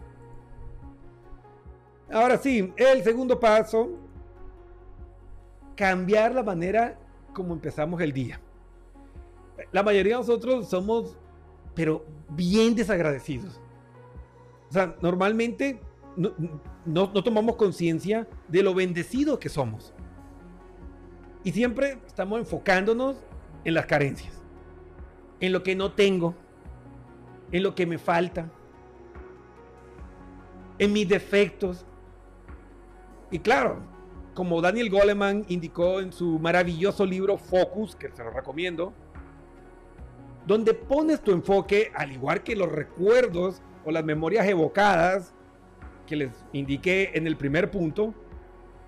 Ahora 2.12 2.38
sí, 2.38 2.74
el 2.78 3.04
segundo 3.04 3.40
paso, 3.40 3.90
cambiar 5.76 6.34
la 6.34 6.44
manera 6.44 6.98
como 7.34 7.54
empezamos 7.54 8.00
el 8.02 8.14
día. 8.14 8.40
La 9.72 9.84
mayoría 9.84 10.14
de 10.14 10.20
nosotros 10.20 10.70
somos, 10.70 11.18
pero 11.74 12.06
bien 12.30 12.76
desagradecidos. 12.76 13.60
O 14.70 14.74
sea, 14.74 14.96
normalmente 15.02 15.82
no, 16.16 16.34
no, 16.86 17.24
tomamos 17.24 17.56
conciencia 17.56 18.28
de 18.48 18.64
lo 18.64 18.74
bendecido 18.74 19.40
que 19.40 19.50
somos. 19.50 19.94
Y 21.44 21.52
siempre 21.52 22.00
estamos 22.08 22.40
enfocándonos 22.40 23.18
en 23.64 23.74
las 23.74 23.86
carencias, 23.86 24.42
en 25.40 25.52
lo 25.52 25.64
que 25.64 25.76
no 25.76 25.92
tengo, 25.92 26.36
en 27.52 27.64
lo 27.64 27.76
que 27.76 27.86
me 27.86 27.98
falta, 27.98 28.50
en 30.80 30.92
mis 30.92 31.08
defectos, 31.08 31.86
y 33.32 33.40
claro, 33.40 33.80
como 34.34 34.62
Daniel 34.62 34.90
Goleman 34.90 35.46
indicó 35.48 36.00
en 36.00 36.12
su 36.12 36.40
maravilloso 36.40 37.06
libro 37.06 37.38
Focus, 37.38 37.96
que 37.96 38.12
se 38.12 38.24
lo 38.24 38.32
recomiendo, 38.32 38.94
donde 40.46 40.74
pones 40.74 41.22
tu 41.22 41.32
enfoque, 41.32 41.92
al 41.96 42.12
igual 42.12 42.44
que 42.44 42.56
los 42.56 42.72
recuerdos 42.72 43.62
o 43.84 43.92
las 43.92 44.04
memorias 44.04 44.48
evocadas 44.48 45.34
que 46.06 46.16
les 46.16 46.32
indiqué 46.54 47.12
en 47.14 47.28
el 47.28 47.38
primer 47.38 47.72
punto, 47.72 48.14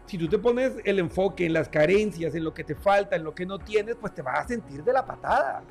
si 0.05 0.17
tú 0.17 0.27
te 0.27 0.37
pones 0.37 0.73
el 0.85 0.99
enfoque 0.99 1.45
en 1.45 1.53
las 1.53 1.67
carencias, 1.67 2.33
en 2.33 2.43
lo 2.43 2.53
que 2.53 2.63
te 2.63 2.75
falta, 2.75 3.15
en 3.15 3.23
lo 3.23 3.35
que 3.35 3.45
no 3.45 3.59
tienes, 3.59 3.95
pues 3.97 4.13
te 4.13 4.21
vas 4.21 4.45
a 4.45 4.47
sentir 4.47 4.83
de 4.83 4.93
la 4.93 5.05
patada. 5.05 5.63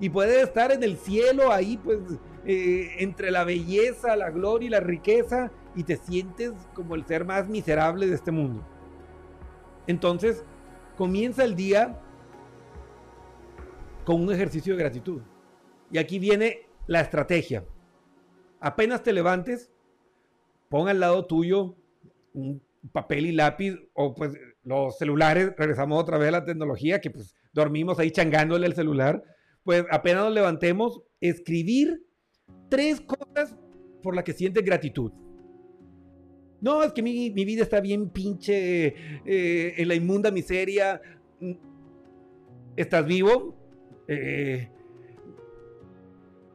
Y 0.00 0.10
puedes 0.10 0.42
estar 0.42 0.72
en 0.72 0.82
el 0.82 0.96
cielo 0.96 1.52
ahí, 1.52 1.76
pues, 1.76 1.98
eh, 2.44 2.96
entre 2.98 3.30
la 3.30 3.44
belleza, 3.44 4.16
la 4.16 4.30
gloria 4.30 4.66
y 4.66 4.70
la 4.70 4.80
riqueza, 4.80 5.50
y 5.74 5.84
te 5.84 5.96
sientes 5.96 6.52
como 6.74 6.94
el 6.94 7.06
ser 7.06 7.24
más 7.24 7.48
miserable 7.48 8.06
de 8.06 8.14
este 8.14 8.32
mundo. 8.32 8.66
Entonces, 9.86 10.44
comienza 10.96 11.44
el 11.44 11.54
día 11.54 12.00
con 14.04 14.22
un 14.22 14.32
ejercicio 14.32 14.74
de 14.74 14.82
gratitud. 14.82 15.22
Y 15.90 15.98
aquí 15.98 16.18
viene 16.18 16.66
la 16.86 17.00
estrategia. 17.00 17.64
Apenas 18.60 19.02
te 19.02 19.12
levantes, 19.12 19.70
pon 20.68 20.88
al 20.88 21.00
lado 21.00 21.26
tuyo 21.26 21.76
un 22.32 22.62
papel 22.92 23.26
y 23.26 23.32
lápiz 23.32 23.74
o 23.94 24.14
pues 24.14 24.32
los 24.62 24.98
celulares, 24.98 25.52
regresamos 25.56 26.00
otra 26.00 26.18
vez 26.18 26.28
a 26.28 26.32
la 26.32 26.44
tecnología 26.44 27.00
que 27.00 27.10
pues 27.10 27.34
dormimos 27.52 27.98
ahí 27.98 28.10
changándole 28.10 28.66
el 28.66 28.74
celular, 28.74 29.22
pues 29.64 29.84
apenas 29.90 30.24
nos 30.24 30.34
levantemos, 30.34 31.02
escribir 31.20 32.04
tres 32.68 33.00
cosas 33.00 33.56
por 34.02 34.14
las 34.14 34.24
que 34.24 34.32
sientes 34.32 34.64
gratitud. 34.64 35.12
No, 36.60 36.82
es 36.82 36.92
que 36.92 37.02
mi, 37.02 37.30
vida 37.30 37.62
está 37.62 37.80
bien 37.80 38.10
pinche 38.10 38.94
eh, 39.24 39.74
en 39.76 39.88
la 39.88 39.94
inmunda 39.94 40.30
miseria. 40.30 41.00
Estás 42.76 43.06
vivo. 43.06 43.56
Eh, 44.08 44.68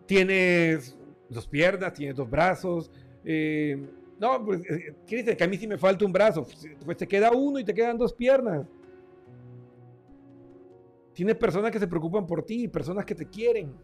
tienes 0.06 0.98
dos 1.30 1.48
piernas, 1.48 1.94
tienes 1.94 2.16
dos 2.16 2.30
brazos. 2.30 2.92
Eh, 3.24 3.82
no, 4.24 4.46
pues, 4.46 4.62
¿qué 5.06 5.18
dice? 5.18 5.36
Que 5.36 5.44
a 5.44 5.48
mí 5.50 5.58
sí 5.58 5.68
me 5.68 5.78
falta 5.78 6.06
un 6.06 6.14
brazo. 6.14 6.48
Pues, 6.86 6.98
te 6.98 7.06
queda 7.06 7.34
uno 7.34 7.60
y 7.60 7.66
te 7.66 7.74
quedan 7.74 7.98
dos 7.98 8.14
piernas. 8.14 8.66
Tienes 11.12 11.36
personas 11.36 11.72
que 11.72 11.80
se 11.80 11.88
preocupan 11.88 12.26
por 12.26 12.42
ti, 12.42 12.70
personas 12.70 13.04
que 13.04 13.16
te 13.16 13.28
quieren. 13.28 13.76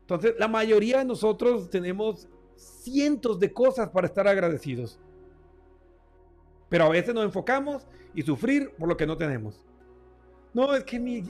Entonces, 0.00 0.34
la 0.38 0.48
mayoría 0.48 1.00
de 1.00 1.04
nosotros 1.04 1.68
tenemos 1.68 2.26
cientos 2.56 3.38
de 3.38 3.52
cosas 3.52 3.90
para 3.90 4.06
estar 4.06 4.26
agradecidos. 4.26 4.98
Pero 6.70 6.84
a 6.84 6.88
veces 6.88 7.14
nos 7.14 7.24
enfocamos 7.26 7.86
y 8.14 8.22
sufrir 8.22 8.70
por 8.78 8.88
lo 8.88 8.96
que 8.96 9.06
no 9.06 9.18
tenemos. 9.18 9.60
No, 10.54 10.74
es 10.74 10.84
que 10.84 10.98
me 10.98 11.20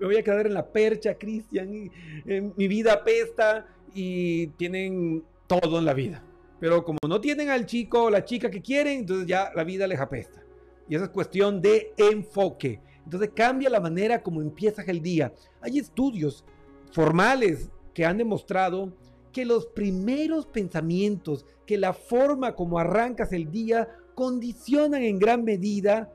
voy 0.00 0.16
a 0.16 0.22
quedar 0.22 0.46
en 0.46 0.54
la 0.54 0.64
percha, 0.64 1.18
Cristian. 1.18 1.90
mi 2.24 2.68
vida 2.68 2.92
apesta 2.92 3.66
y 3.92 4.46
tienen 4.58 5.24
todo 5.48 5.80
en 5.80 5.84
la 5.84 5.92
vida. 5.92 6.22
Pero 6.58 6.84
como 6.84 6.98
no 7.06 7.20
tienen 7.20 7.50
al 7.50 7.66
chico 7.66 8.04
o 8.04 8.10
la 8.10 8.24
chica 8.24 8.50
que 8.50 8.62
quieren, 8.62 9.00
entonces 9.00 9.26
ya 9.26 9.50
la 9.54 9.64
vida 9.64 9.86
les 9.86 10.00
apesta. 10.00 10.42
Y 10.88 10.94
esa 10.94 11.04
es 11.04 11.10
cuestión 11.10 11.60
de 11.60 11.92
enfoque. 11.96 12.80
Entonces 13.04 13.30
cambia 13.34 13.70
la 13.70 13.80
manera 13.80 14.22
como 14.22 14.40
empiezas 14.40 14.88
el 14.88 15.00
día. 15.00 15.32
Hay 15.60 15.78
estudios 15.78 16.44
formales 16.92 17.70
que 17.92 18.04
han 18.04 18.18
demostrado 18.18 18.92
que 19.32 19.44
los 19.44 19.66
primeros 19.66 20.46
pensamientos, 20.46 21.44
que 21.66 21.76
la 21.76 21.92
forma 21.92 22.54
como 22.54 22.78
arrancas 22.78 23.32
el 23.32 23.50
día, 23.50 23.88
condicionan 24.14 25.02
en 25.02 25.18
gran 25.18 25.44
medida 25.44 26.12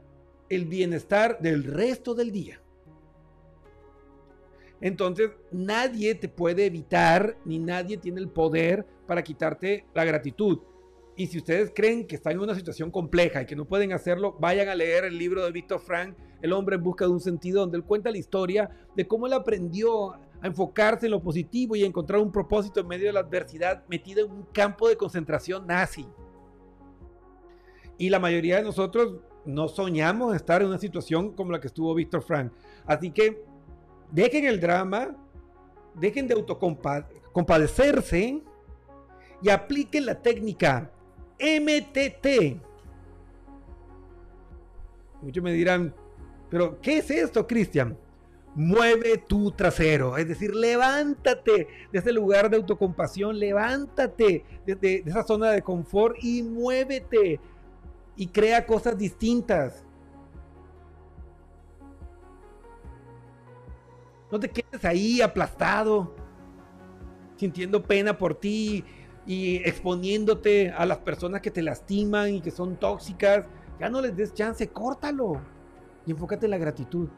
el 0.50 0.66
bienestar 0.66 1.40
del 1.40 1.64
resto 1.64 2.14
del 2.16 2.32
día. 2.32 2.61
Entonces, 4.82 5.32
nadie 5.52 6.16
te 6.16 6.28
puede 6.28 6.66
evitar, 6.66 7.38
ni 7.46 7.60
nadie 7.60 7.98
tiene 7.98 8.20
el 8.20 8.30
poder 8.30 8.86
para 9.08 9.24
quitarte 9.24 9.86
la 9.94 10.04
gratitud. 10.04 10.60
Y 11.16 11.28
si 11.28 11.38
ustedes 11.38 11.72
creen 11.76 12.08
que 12.08 12.16
están 12.16 12.34
en 12.34 12.40
una 12.40 12.56
situación 12.56 12.90
compleja 12.90 13.44
y 13.44 13.46
que 13.46 13.56
no 13.56 13.66
pueden 13.66 13.94
hacerlo, 13.94 14.36
vayan 14.40 14.70
a 14.70 14.76
leer 14.76 15.06
el 15.06 15.18
libro 15.18 15.46
de 15.46 15.52
Víctor 15.52 15.80
Frank, 15.80 16.16
El 16.42 16.54
hombre 16.54 16.78
en 16.78 16.84
busca 16.84 17.06
de 17.06 17.12
un 17.12 17.20
sentido, 17.20 17.62
donde 17.62 17.78
él 17.78 17.84
cuenta 17.84 18.10
la 18.10 18.18
historia 18.18 18.70
de 18.96 19.08
cómo 19.08 19.28
él 19.28 19.34
aprendió 19.34 20.14
a 20.14 20.48
enfocarse 20.48 21.06
en 21.06 21.12
lo 21.12 21.22
positivo 21.22 21.76
y 21.76 21.84
a 21.84 21.86
encontrar 21.86 22.20
un 22.20 22.32
propósito 22.32 22.80
en 22.80 22.88
medio 22.88 23.08
de 23.08 23.14
la 23.14 23.20
adversidad 23.20 23.84
metido 23.88 24.26
en 24.26 24.32
un 24.32 24.44
campo 24.52 24.90
de 24.90 24.96
concentración 24.96 25.68
nazi. 25.68 26.08
Y 28.00 28.10
la 28.10 28.20
mayoría 28.20 28.56
de 28.56 28.64
nosotros 28.64 29.18
no 29.46 29.68
soñamos 29.68 30.36
estar 30.36 30.62
en 30.64 30.70
una 30.70 30.80
situación 30.80 31.34
como 31.36 31.52
la 31.52 31.60
que 31.60 31.68
estuvo 31.68 31.94
Víctor 31.94 32.24
Frank. 32.24 32.52
Así 32.86 33.12
que 33.12 33.44
dejen 34.12 34.46
el 34.46 34.60
drama, 34.60 35.16
dejen 35.96 36.28
de 36.28 36.36
autocompadecerse 36.36 38.44
y 39.42 39.50
apliquen 39.50 40.06
la 40.06 40.22
técnica 40.22 40.92
MTT. 41.40 42.62
Muchos 45.22 45.44
me 45.44 45.54
dirán, 45.54 45.96
pero 46.50 46.82
¿qué 46.82 46.98
es 46.98 47.10
esto, 47.10 47.48
Cristian? 47.48 47.98
Mueve 48.54 49.18
tu 49.18 49.52
trasero, 49.52 50.18
es 50.18 50.28
decir, 50.28 50.54
levántate 50.54 51.70
de 51.92 52.00
ese 52.00 52.12
lugar 52.12 52.50
de 52.50 52.58
autocompasión, 52.58 53.40
levántate 53.40 54.44
de, 54.66 54.76
de 54.76 55.04
esa 55.06 55.24
zona 55.24 55.52
de 55.52 55.62
confort 55.62 56.18
y 56.22 56.44
muévete 56.44 57.40
y 58.18 58.28
crea 58.28 58.66
cosas 58.66 58.98
distintas. 58.98 59.86
No 64.32 64.40
te 64.40 64.50
quedes 64.50 64.86
ahí 64.86 65.22
aplastado, 65.22 66.16
sintiendo 67.36 67.84
pena 67.84 68.18
por 68.18 68.36
ti 68.36 68.84
y 69.26 69.58
exponiéndote 69.58 70.72
a 70.72 70.86
las 70.86 71.00
personas 71.00 71.42
que 71.42 71.52
te 71.52 71.62
lastiman 71.62 72.36
y 72.36 72.42
que 72.42 72.52
son 72.52 72.78
tóxicas. 72.78 73.46
Ya 73.80 73.90
no 73.90 74.02
les 74.02 74.16
des 74.16 74.34
chance, 74.34 74.68
córtalo 74.70 75.42
y 76.06 76.12
enfócate 76.12 76.46
en 76.46 76.52
la 76.52 76.58
gratitud. 76.58 77.10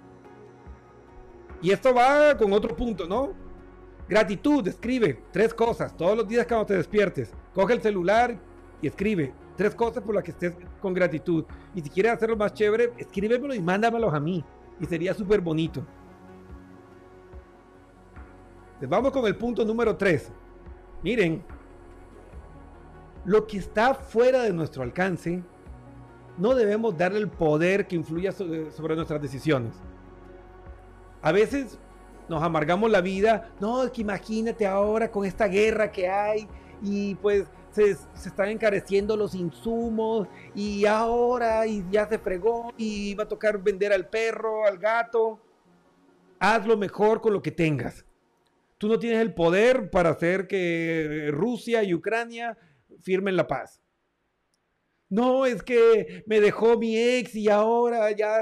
Y 1.61 1.71
esto 1.71 1.93
va 1.93 2.35
con 2.37 2.51
otro 2.51 2.75
punto, 2.75 3.07
¿no? 3.07 3.31
Gratitud, 4.09 4.67
escribe 4.67 5.23
tres 5.31 5.53
cosas 5.53 5.95
todos 5.95 6.17
los 6.17 6.27
días 6.27 6.45
cuando 6.47 6.65
te 6.65 6.75
despiertes. 6.75 7.31
Coge 7.53 7.73
el 7.73 7.81
celular 7.81 8.37
y 8.81 8.87
escribe 8.87 9.33
tres 9.55 9.75
cosas 9.75 10.03
por 10.03 10.15
las 10.15 10.23
que 10.23 10.31
estés 10.31 10.53
con 10.81 10.93
gratitud. 10.93 11.45
Y 11.75 11.81
si 11.81 11.89
quieres 11.89 12.13
hacerlo 12.13 12.35
más 12.35 12.53
chévere, 12.53 12.91
escríbemelo 12.97 13.53
y 13.53 13.61
mándamelos 13.61 14.13
a 14.13 14.19
mí. 14.19 14.43
Y 14.79 14.85
sería 14.85 15.13
súper 15.13 15.39
bonito. 15.39 15.85
Vamos 18.87 19.11
con 19.11 19.25
el 19.25 19.35
punto 19.35 19.65
número 19.65 19.95
tres. 19.95 20.31
Miren, 21.01 21.43
lo 23.25 23.47
que 23.47 23.57
está 23.57 23.93
fuera 23.93 24.41
de 24.43 24.53
nuestro 24.53 24.83
alcance, 24.83 25.43
no 26.37 26.55
debemos 26.55 26.97
darle 26.97 27.19
el 27.19 27.29
poder 27.29 27.87
que 27.87 27.95
influya 27.95 28.31
sobre, 28.31 28.95
nuestras 28.95 29.21
decisiones. 29.21 29.73
A 31.21 31.31
veces 31.31 31.79
nos 32.27 32.41
amargamos 32.41 32.89
la 32.89 33.01
vida, 33.01 33.51
no, 33.59 33.83
es 33.83 33.91
que 33.91 34.01
imagínate 34.01 34.65
ahora 34.65 35.11
con 35.11 35.25
esta 35.25 35.47
guerra 35.47 35.91
que 35.91 36.09
hay 36.09 36.47
y 36.81 37.15
pues 37.15 37.45
se, 37.71 37.95
se, 37.95 38.29
están 38.29 38.49
encareciendo 38.49 39.15
los 39.15 39.35
insumos 39.35 40.27
y 40.55 40.85
ahora 40.85 41.65
y 41.65 41.85
ya 41.91 42.07
se 42.07 42.17
fregó 42.17 42.73
y 42.77 43.13
va 43.15 43.23
a 43.23 43.27
tocar 43.27 43.61
vender 43.61 43.93
al 43.93 44.07
perro, 44.07 44.65
al 44.65 44.77
gato. 44.77 45.39
Haz 46.39 46.65
lo 46.65 46.77
mejor 46.77 47.21
con 47.21 47.33
lo 47.33 47.41
que 47.41 47.51
tengas. 47.51 48.05
Tú 48.83 48.89
no 48.89 48.99
tienes 48.99 49.21
el 49.21 49.33
poder 49.33 49.89
para 49.89 50.09
hacer 50.09 50.45
que 50.45 51.29
Rusia 51.31 51.83
y 51.83 51.93
Ucrania 51.93 52.57
firmen 52.99 53.37
la 53.37 53.47
paz. 53.47 53.81
No, 55.07 55.45
es 55.45 55.63
que 55.63 56.25
me 56.27 56.41
dejó 56.41 56.77
mi 56.77 56.97
ex 56.97 57.33
y 57.33 57.47
ahora 57.47 58.11
ya, 58.11 58.41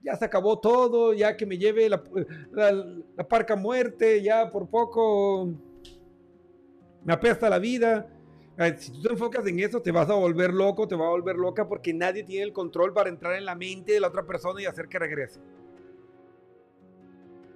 ya 0.00 0.16
se 0.16 0.26
acabó 0.26 0.60
todo, 0.60 1.14
ya 1.14 1.34
que 1.34 1.46
me 1.46 1.56
lleve 1.56 1.88
la, 1.88 2.04
la, 2.52 3.26
parca 3.26 3.56
muerte, 3.56 4.22
ya 4.22 4.50
por 4.50 4.68
poco 4.68 5.50
me 7.02 7.14
apesta 7.14 7.48
la 7.48 7.58
vida. 7.58 8.06
Si 8.76 8.92
tú 8.92 9.00
te 9.00 9.12
enfocas 9.14 9.46
en 9.46 9.60
eso, 9.60 9.80
te 9.80 9.92
vas 9.92 10.10
a 10.10 10.14
volver 10.14 10.52
loco, 10.52 10.86
te 10.86 10.94
va 10.94 11.06
a 11.06 11.10
volver 11.12 11.36
loca 11.36 11.66
porque 11.66 11.94
nadie 11.94 12.22
tiene 12.22 12.44
el 12.44 12.52
control 12.52 12.92
para 12.92 13.08
entrar 13.08 13.34
en 13.34 13.46
la 13.46 13.54
mente 13.54 13.92
de 13.92 14.00
la 14.00 14.08
otra 14.08 14.26
persona 14.26 14.60
y 14.60 14.66
hacer 14.66 14.88
que 14.88 14.98
regrese. 14.98 15.40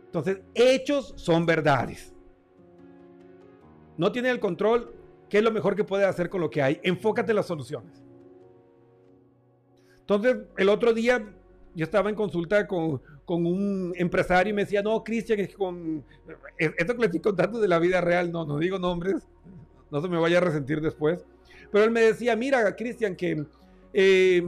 Entonces, 0.07 0.41
hechos 0.55 1.13
son 1.17 1.45
verdades. 1.45 2.14
No 3.97 4.13
tiene 4.13 4.31
el 4.31 4.41
control, 4.41 4.93
¿Qué 5.29 5.39
es 5.39 5.45
lo 5.45 5.51
mejor 5.51 5.75
que 5.75 5.85
puedes 5.85 6.07
hacer 6.07 6.29
con 6.29 6.41
lo 6.41 6.49
que 6.49 6.63
hay? 6.63 6.81
Enfócate 6.83 7.33
en 7.33 7.37
las 7.37 7.47
soluciones. 7.47 8.01
Entonces, 9.99 10.37
el 10.57 10.69
otro 10.69 10.93
día 10.93 11.25
yo 11.75 11.85
estaba 11.85 12.11
en 12.11 12.15
consulta 12.15 12.67
con, 12.69 13.01
un 13.27 13.93
empresario 13.97 14.53
y 14.53 14.55
me 14.55 14.63
decía, 14.63 14.83
no, 14.83 15.03
Cristian, 15.03 15.41
es 15.41 15.57
con... 15.57 16.05
Esto 16.59 16.95
que 16.95 17.01
le 17.01 17.07
estoy 17.07 17.21
contando 17.21 17.59
de 17.59 17.69
la 17.69 17.79
vida 17.79 18.01
real, 18.01 18.31
no, 18.31 18.45
no 18.45 18.59
digo 18.59 18.79
nombres, 18.79 19.27
no 19.91 20.01
se 20.01 20.09
me 20.09 20.19
vaya 20.19 20.39
a 20.39 20.43
resentir 20.43 20.81
después. 20.81 21.25
Pero 21.73 21.85
él 21.85 21.91
me 21.91 22.03
decía, 22.03 22.37
mira, 22.37 22.77
Cristian, 22.77 23.17
que 23.17 23.45
eh, 23.93 24.47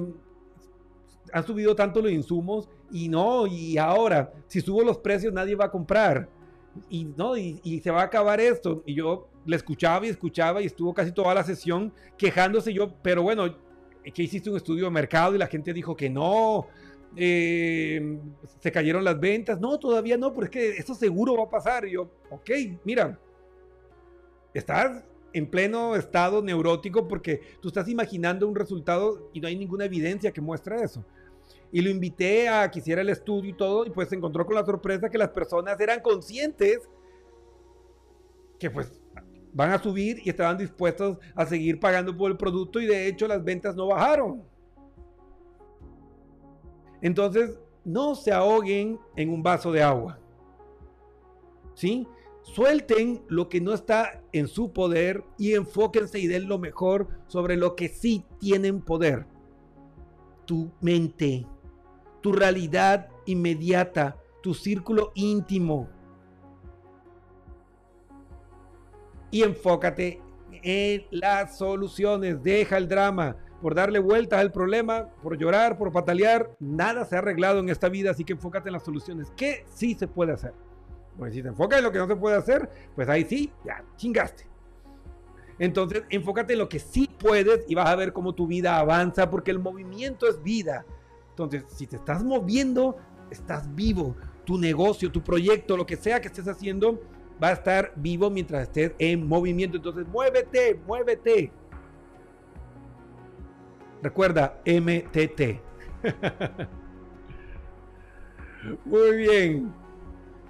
han 1.33 1.47
subido 1.47 1.75
tanto 1.75 2.01
los 2.01 2.13
insumos 2.13 2.69
y 2.93 3.09
no, 3.09 3.47
y 3.49 3.79
ahora, 3.79 4.33
si 4.47 4.61
subo 4.61 4.85
los 4.85 4.99
precios, 4.99 5.33
nadie 5.33 5.57
va 5.57 5.65
a 5.65 5.71
comprar. 5.73 6.29
Y 6.91 7.07
no, 7.07 7.37
y, 7.37 7.61
y 7.65 7.81
se 7.81 7.91
va 7.91 8.03
a 8.03 8.05
acabar 8.05 8.41
esto. 8.41 8.85
Y 8.87 8.95
yo 8.95 9.27
le 9.47 9.57
escuchaba 9.57 10.07
y 10.07 10.11
escuchaba 10.11 10.61
y 10.61 10.67
estuvo 10.67 10.93
casi 10.93 11.13
toda 11.13 11.35
la 11.35 11.45
sesión 11.45 11.93
quejándose 12.19 12.73
yo, 12.73 12.93
pero 13.03 13.23
bueno, 13.23 13.57
que 14.13 14.23
hiciste 14.23 14.51
un 14.51 14.57
estudio 14.57 14.85
de 14.85 14.91
mercado 14.91 15.35
y 15.35 15.39
la 15.39 15.47
gente 15.47 15.73
dijo 15.73 15.97
que 15.97 16.11
no, 16.11 16.67
eh, 17.17 18.19
se 18.61 18.71
cayeron 18.71 19.05
las 19.05 19.19
ventas, 19.19 19.61
no, 19.61 19.79
todavía 19.79 20.17
no, 20.17 20.33
pero 20.33 20.45
es 20.45 20.51
que 20.51 20.71
eso 20.71 20.95
seguro 20.95 21.37
va 21.37 21.45
a 21.45 21.51
pasar. 21.51 21.87
Y 21.87 21.93
yo, 21.93 22.11
ok, 22.31 22.51
mira, 22.85 23.19
estás 24.53 25.05
en 25.33 25.47
pleno 25.49 25.97
estado 25.97 26.43
neurótico 26.43 27.07
porque 27.07 27.41
tú 27.61 27.69
estás 27.69 27.89
imaginando 27.89 28.47
un 28.49 28.55
resultado 28.55 29.31
y 29.33 29.41
no 29.41 29.49
hay 29.49 29.57
ninguna 29.57 29.85
evidencia 29.85 30.33
que 30.33 30.41
muestre 30.41 30.83
eso. 30.83 31.05
Y 31.73 31.81
lo 31.81 31.91
invité 31.91 32.49
a 32.49 32.71
que 32.71 32.79
hiciera 32.79 33.03
el 33.03 33.09
estudio 33.09 33.51
y 33.51 33.55
todo, 33.55 33.85
y 33.87 33.91
pues 33.91 34.09
se 34.09 34.15
encontró 34.15 34.47
con 34.47 34.55
la 34.55 34.65
sorpresa 34.65 35.11
que 35.11 35.19
las 35.19 35.31
personas 35.31 35.79
eran 35.81 36.01
conscientes 36.01 36.89
que 38.59 38.71
pues 38.71 38.91
van 39.57 39.73
a 39.73 39.83
subir 39.83 40.21
y 40.23 40.29
estaban 40.29 40.59
dispuestos 40.59 41.17
a 41.35 41.47
seguir 41.47 41.81
pagando 41.81 42.15
por 42.15 42.31
el 42.31 42.37
producto 42.37 42.79
y 42.79 42.85
de 42.85 43.09
hecho 43.09 43.27
las 43.27 43.43
ventas 43.43 43.75
no 43.75 43.87
bajaron. 43.87 44.43
Entonces, 47.01 47.59
no 47.83 48.15
se 48.15 48.33
ahoguen 48.33 49.01
en 49.17 49.31
un 49.31 49.43
vaso 49.43 49.73
de 49.73 49.83
agua. 49.83 50.19
¿Sí? 51.75 52.07
Suelten 52.43 53.25
lo 53.29 53.49
que 53.49 53.63
no 53.63 53.73
está 53.73 54.23
en 54.33 54.47
su 54.47 54.75
poder 54.75 55.25
y 55.39 55.55
enfóquense 55.55 56.19
y 56.19 56.27
den 56.27 56.49
lo 56.49 56.59
mejor 56.59 57.09
sobre 57.27 57.57
lo 57.57 57.77
que 57.77 57.89
sí 57.89 58.27
tienen 58.39 58.83
poder. 58.83 59.27
Tu 60.45 60.71
mente, 60.83 61.47
tu 62.21 62.33
realidad 62.33 63.09
inmediata, 63.25 64.19
tu 64.43 64.53
círculo 64.53 65.13
íntimo, 65.15 65.89
y 69.31 69.43
enfócate 69.43 70.21
en 70.63 71.05
las 71.11 71.59
soluciones. 71.59 72.43
Deja 72.43 72.77
el 72.77 72.89
drama 72.89 73.37
por 73.61 73.75
darle 73.75 73.99
vueltas 73.99 74.41
al 74.41 74.53
problema, 74.53 75.09
por 75.23 75.37
llorar, 75.39 75.79
por 75.79 75.93
patalear. 75.93 76.51
Nada 76.61 77.05
se 77.05 77.17
ha 77.17 77.19
arreglado 77.19 77.61
en 77.61 77.69
esta 77.69 77.89
vida, 77.89 78.11
así 78.11 78.25
que 78.25 78.35
enfócate 78.35 78.69
en 78.69 78.75
las 78.75 78.85
soluciones. 78.85 79.33
¿Qué 79.37 79.65
sí 79.75 79.95
se 79.95 80.07
puede 80.07 80.33
hacer? 80.33 80.53
Pues 81.17 81.35
si 81.35 81.43
te 81.43 81.49
enfocas 81.49 81.79
en 81.79 81.85
lo 81.85 81.93
que 81.93 81.99
no 81.99 82.07
se 82.07 82.17
puede 82.17 82.37
hacer, 82.37 82.71
pues 82.95 83.09
ahí 83.09 83.25
sí, 83.25 83.53
ya 83.65 83.83
chingaste. 83.97 84.47
Entonces, 85.59 86.05
enfócate 86.11 86.53
en 86.53 86.59
lo 86.59 86.69
que 86.69 86.79
sí 86.79 87.09
puedes 87.19 87.65
y 87.67 87.75
vas 87.75 87.89
a 87.89 87.97
ver 87.97 88.13
cómo 88.13 88.35
tu 88.35 88.47
vida 88.47 88.79
avanza, 88.79 89.31
porque 89.31 89.51
el 89.51 89.59
movimiento 89.59 90.29
es 90.29 90.43
vida. 90.43 90.85
Entonces, 91.31 91.65
si 91.69 91.87
te 91.87 91.97
estás 91.97 92.23
moviendo, 92.23 92.97
estás 93.31 93.75
vivo. 93.75 94.17
Tu 94.45 94.59
negocio, 94.59 95.11
tu 95.11 95.23
proyecto, 95.23 95.77
lo 95.77 95.87
que 95.87 95.97
sea 95.97 96.21
que 96.21 96.29
estés 96.29 96.47
haciendo, 96.47 97.01
va 97.43 97.49
a 97.49 97.53
estar 97.53 97.93
vivo 97.97 98.31
mientras 98.31 98.63
estés 98.63 98.93
en 98.99 99.27
movimiento. 99.27 99.77
Entonces, 99.77 100.07
muévete, 100.09 100.81
muévete. 100.87 101.53
Recuerda, 104.03 104.61
MTT. 104.65 105.61
Muy 108.85 109.17
bien. 109.17 109.73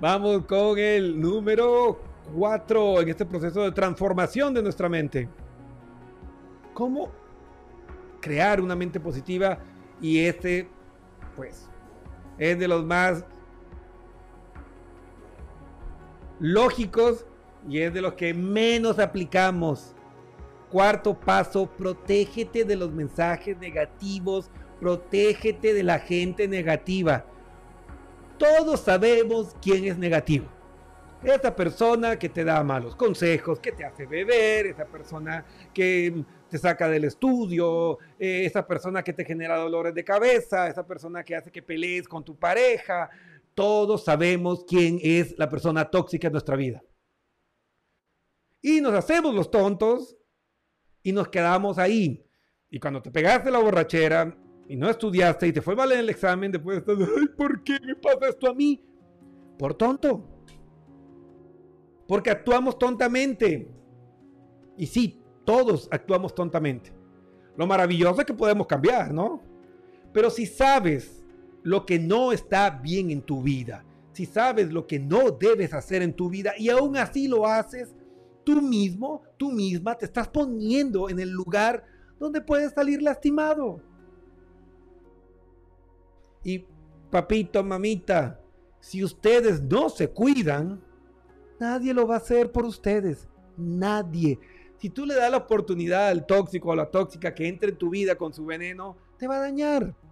Vamos 0.00 0.44
con 0.46 0.78
el 0.78 1.20
número 1.20 2.00
4 2.34 3.00
en 3.00 3.08
este 3.08 3.24
proceso 3.24 3.62
de 3.62 3.72
transformación 3.72 4.52
de 4.52 4.62
nuestra 4.62 4.88
mente. 4.88 5.28
¿Cómo 6.74 7.10
crear 8.20 8.60
una 8.60 8.76
mente 8.76 9.00
positiva? 9.00 9.58
Y 10.00 10.20
este, 10.20 10.68
pues, 11.34 11.68
es 12.38 12.58
de 12.58 12.68
los 12.68 12.84
más 12.84 13.24
lógicos 16.38 17.26
y 17.68 17.80
es 17.80 17.92
de 17.92 18.00
los 18.00 18.14
que 18.14 18.34
menos 18.34 18.98
aplicamos. 18.98 19.94
Cuarto 20.70 21.18
paso, 21.18 21.66
protégete 21.66 22.64
de 22.64 22.76
los 22.76 22.92
mensajes 22.92 23.56
negativos, 23.58 24.50
protégete 24.80 25.72
de 25.72 25.82
la 25.82 25.98
gente 25.98 26.48
negativa. 26.48 27.24
Todos 28.38 28.80
sabemos 28.80 29.56
quién 29.62 29.84
es 29.84 29.96
negativo. 29.96 30.46
Esa 31.22 31.56
persona 31.56 32.18
que 32.18 32.28
te 32.28 32.44
da 32.44 32.62
malos 32.62 32.94
consejos, 32.94 33.58
que 33.58 33.72
te 33.72 33.84
hace 33.84 34.06
beber, 34.06 34.66
esa 34.66 34.84
persona 34.84 35.44
que 35.72 36.24
te 36.48 36.58
saca 36.58 36.88
del 36.88 37.04
estudio, 37.04 37.98
eh, 38.18 38.44
esa 38.44 38.66
persona 38.66 39.02
que 39.02 39.12
te 39.12 39.24
genera 39.24 39.56
dolores 39.56 39.94
de 39.94 40.04
cabeza, 40.04 40.68
esa 40.68 40.86
persona 40.86 41.24
que 41.24 41.34
hace 41.34 41.50
que 41.50 41.62
pelees 41.62 42.06
con 42.06 42.22
tu 42.22 42.36
pareja. 42.36 43.10
Todos 43.56 44.04
sabemos 44.04 44.66
quién 44.68 45.00
es 45.02 45.34
la 45.38 45.48
persona 45.48 45.86
tóxica 45.90 46.26
en 46.26 46.34
nuestra 46.34 46.56
vida. 46.56 46.84
Y 48.60 48.82
nos 48.82 48.92
hacemos 48.92 49.34
los 49.34 49.50
tontos 49.50 50.14
y 51.02 51.10
nos 51.10 51.28
quedamos 51.28 51.78
ahí. 51.78 52.22
Y 52.68 52.78
cuando 52.78 53.00
te 53.00 53.10
pegaste 53.10 53.50
la 53.50 53.58
borrachera 53.58 54.36
y 54.68 54.76
no 54.76 54.90
estudiaste 54.90 55.46
y 55.46 55.54
te 55.54 55.62
fue 55.62 55.74
mal 55.74 55.90
en 55.92 56.00
el 56.00 56.10
examen, 56.10 56.52
después 56.52 56.76
estás, 56.76 56.98
ay, 56.98 57.28
¿por 57.34 57.64
qué 57.64 57.78
me 57.80 57.96
pasa 57.96 58.28
esto 58.28 58.50
a 58.50 58.52
mí? 58.52 58.84
Por 59.58 59.72
tonto. 59.72 60.28
Porque 62.06 62.28
actuamos 62.28 62.78
tontamente. 62.78 63.74
Y 64.76 64.86
sí, 64.86 65.22
todos 65.46 65.88
actuamos 65.90 66.34
tontamente. 66.34 66.92
Lo 67.56 67.66
maravilloso 67.66 68.20
es 68.20 68.26
que 68.26 68.34
podemos 68.34 68.66
cambiar, 68.66 69.14
¿no? 69.14 69.42
Pero 70.12 70.28
si 70.28 70.44
sabes 70.44 71.25
lo 71.66 71.84
que 71.84 71.98
no 71.98 72.30
está 72.30 72.70
bien 72.70 73.10
en 73.10 73.20
tu 73.20 73.42
vida, 73.42 73.84
si 74.12 74.24
sabes 74.24 74.72
lo 74.72 74.86
que 74.86 75.00
no 75.00 75.32
debes 75.32 75.74
hacer 75.74 76.00
en 76.00 76.14
tu 76.14 76.30
vida 76.30 76.52
y 76.56 76.68
aún 76.68 76.96
así 76.96 77.26
lo 77.26 77.44
haces, 77.44 77.92
tú 78.44 78.62
mismo, 78.62 79.24
tú 79.36 79.50
misma 79.50 79.96
te 79.96 80.04
estás 80.04 80.28
poniendo 80.28 81.10
en 81.10 81.18
el 81.18 81.28
lugar 81.28 81.84
donde 82.20 82.40
puedes 82.40 82.72
salir 82.72 83.02
lastimado. 83.02 83.80
Y 86.44 86.64
papito, 87.10 87.64
mamita, 87.64 88.40
si 88.78 89.02
ustedes 89.02 89.60
no 89.60 89.88
se 89.88 90.08
cuidan, 90.08 90.80
nadie 91.58 91.92
lo 91.92 92.06
va 92.06 92.14
a 92.14 92.18
hacer 92.18 92.52
por 92.52 92.64
ustedes. 92.64 93.26
Nadie. 93.56 94.38
Si 94.78 94.88
tú 94.88 95.04
le 95.04 95.16
das 95.16 95.32
la 95.32 95.38
oportunidad 95.38 96.10
al 96.10 96.26
tóxico 96.26 96.68
o 96.68 96.72
a 96.72 96.76
la 96.76 96.92
tóxica 96.92 97.34
que 97.34 97.48
entre 97.48 97.70
en 97.70 97.76
tu 97.76 97.90
vida 97.90 98.14
con 98.14 98.32
su 98.32 98.46
veneno, 98.46 98.96
te 99.18 99.26
va 99.26 99.38
a 99.38 99.40
dañar. 99.40 100.05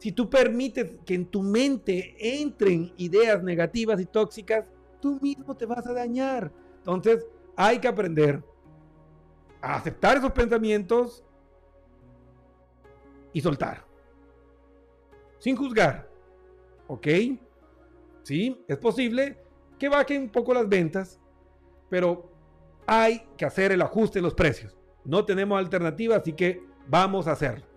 Si 0.00 0.12
tú 0.12 0.30
permites 0.30 0.94
que 1.04 1.12
en 1.14 1.26
tu 1.26 1.42
mente 1.42 2.16
entren 2.18 2.90
ideas 2.96 3.42
negativas 3.42 4.00
y 4.00 4.06
tóxicas, 4.06 4.64
tú 4.98 5.18
mismo 5.20 5.54
te 5.54 5.66
vas 5.66 5.86
a 5.86 5.92
dañar. 5.92 6.50
Entonces, 6.78 7.26
hay 7.54 7.78
que 7.78 7.86
aprender 7.86 8.42
a 9.60 9.76
aceptar 9.76 10.16
esos 10.16 10.32
pensamientos 10.32 11.22
y 13.34 13.42
soltar. 13.42 13.84
Sin 15.38 15.54
juzgar. 15.54 16.08
¿Ok? 16.86 17.06
Sí, 18.22 18.64
es 18.66 18.78
posible 18.78 19.38
que 19.78 19.90
bajen 19.90 20.22
un 20.22 20.30
poco 20.30 20.54
las 20.54 20.66
ventas, 20.66 21.20
pero 21.90 22.32
hay 22.86 23.22
que 23.36 23.44
hacer 23.44 23.70
el 23.72 23.82
ajuste 23.82 24.20
en 24.20 24.24
los 24.24 24.34
precios. 24.34 24.74
No 25.04 25.26
tenemos 25.26 25.58
alternativa, 25.58 26.16
así 26.16 26.32
que 26.32 26.64
vamos 26.88 27.26
a 27.26 27.32
hacerlo. 27.32 27.69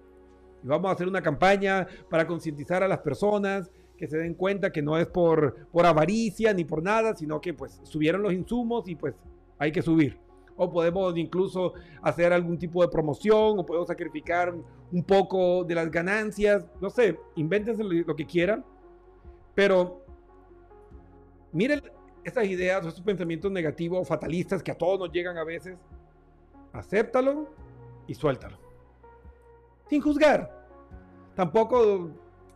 Y 0.64 0.68
vamos 0.68 0.90
a 0.90 0.94
hacer 0.94 1.08
una 1.08 1.22
campaña 1.22 1.88
para 2.10 2.26
concientizar 2.26 2.84
a 2.84 2.88
las 2.88 3.00
personas 3.00 3.70
que 3.98 4.08
se 4.08 4.18
den 4.18 4.34
cuenta 4.34 4.72
que 4.72 4.82
no 4.82 4.98
es 4.98 5.08
por, 5.08 5.68
por 5.72 5.86
avaricia 5.86 6.54
ni 6.54 6.66
por 6.66 6.82
nada, 6.82 7.16
sino 7.16 7.40
que 7.40 7.54
pues 7.54 7.80
subieron 7.84 8.24
los 8.24 8.34
insumos 8.34 8.88
y 8.88 8.96
pues 8.96 9.16
hay 9.58 9.72
que 9.72 9.82
subir. 9.82 10.20
O 10.56 10.72
podemos 10.72 11.18
incluso 11.18 11.74
hacer 12.02 12.32
algún 12.32 12.58
tipo 12.58 12.82
de 12.82 12.88
promoción 12.88 13.60
o 13.60 13.66
podemos 13.66 13.88
sacrificar 13.88 14.54
un 14.92 15.04
poco 15.04 15.64
de 15.64 15.76
las 15.76 15.90
ganancias. 15.90 16.66
No 16.80 16.90
sé, 16.90 17.18
invéntense 17.36 17.84
lo 17.84 18.16
que 18.16 18.26
quieran. 18.26 18.64
Pero 19.56 20.04
miren 21.52 21.82
estas 22.24 22.46
ideas, 22.46 22.86
estos 22.86 23.04
pensamientos 23.04 23.52
negativos 23.52 24.08
fatalistas 24.08 24.62
que 24.64 24.72
a 24.72 24.78
todos 24.78 25.00
nos 25.00 25.12
llegan 25.12 25.38
a 25.38 25.44
veces, 25.44 25.78
acéptalo 26.72 27.50
y 28.08 28.16
suéltalo. 28.16 28.63
Sin 29.90 30.02
juzgar. 30.02 30.50
Tampoco 31.36 32.10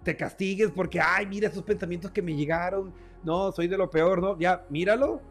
te 0.04 0.16
castigues 0.16 0.72
porque, 0.72 1.00
ay, 1.00 1.26
mira 1.26 1.48
esos 1.48 1.64
pensamientos 1.64 2.12
que 2.12 2.22
me 2.22 2.36
llegaron. 2.36 2.94
No, 3.24 3.52
soy 3.52 3.68
de 3.68 3.78
lo 3.78 3.90
peor, 3.90 4.22
¿no? 4.22 4.38
Ya, 4.38 4.66
míralo. 4.70 5.22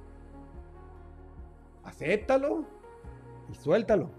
Acéptalo 1.84 2.64
y 3.50 3.54
suéltalo. 3.54 4.10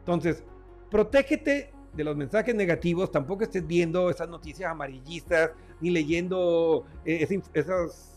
Entonces, 0.00 0.44
protégete 0.90 1.72
de 1.94 2.04
los 2.04 2.16
mensajes 2.16 2.54
negativos, 2.54 3.10
tampoco 3.10 3.44
estés 3.44 3.66
viendo 3.66 4.10
esas 4.10 4.28
noticias 4.28 4.70
amarillistas, 4.70 5.52
ni 5.80 5.90
leyendo 5.90 6.84
eh, 7.04 7.26
esos 7.54 8.12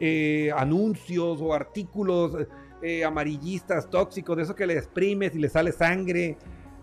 eh, 0.00 0.50
anuncios 0.56 1.40
o 1.40 1.52
artículos 1.52 2.36
eh, 2.82 3.04
amarillistas, 3.04 3.88
tóxicos, 3.88 4.36
de 4.36 4.42
eso 4.44 4.54
que 4.54 4.66
le 4.66 4.74
exprimes 4.74 5.34
y 5.34 5.38
le 5.38 5.48
sale 5.48 5.72
sangre. 5.72 6.36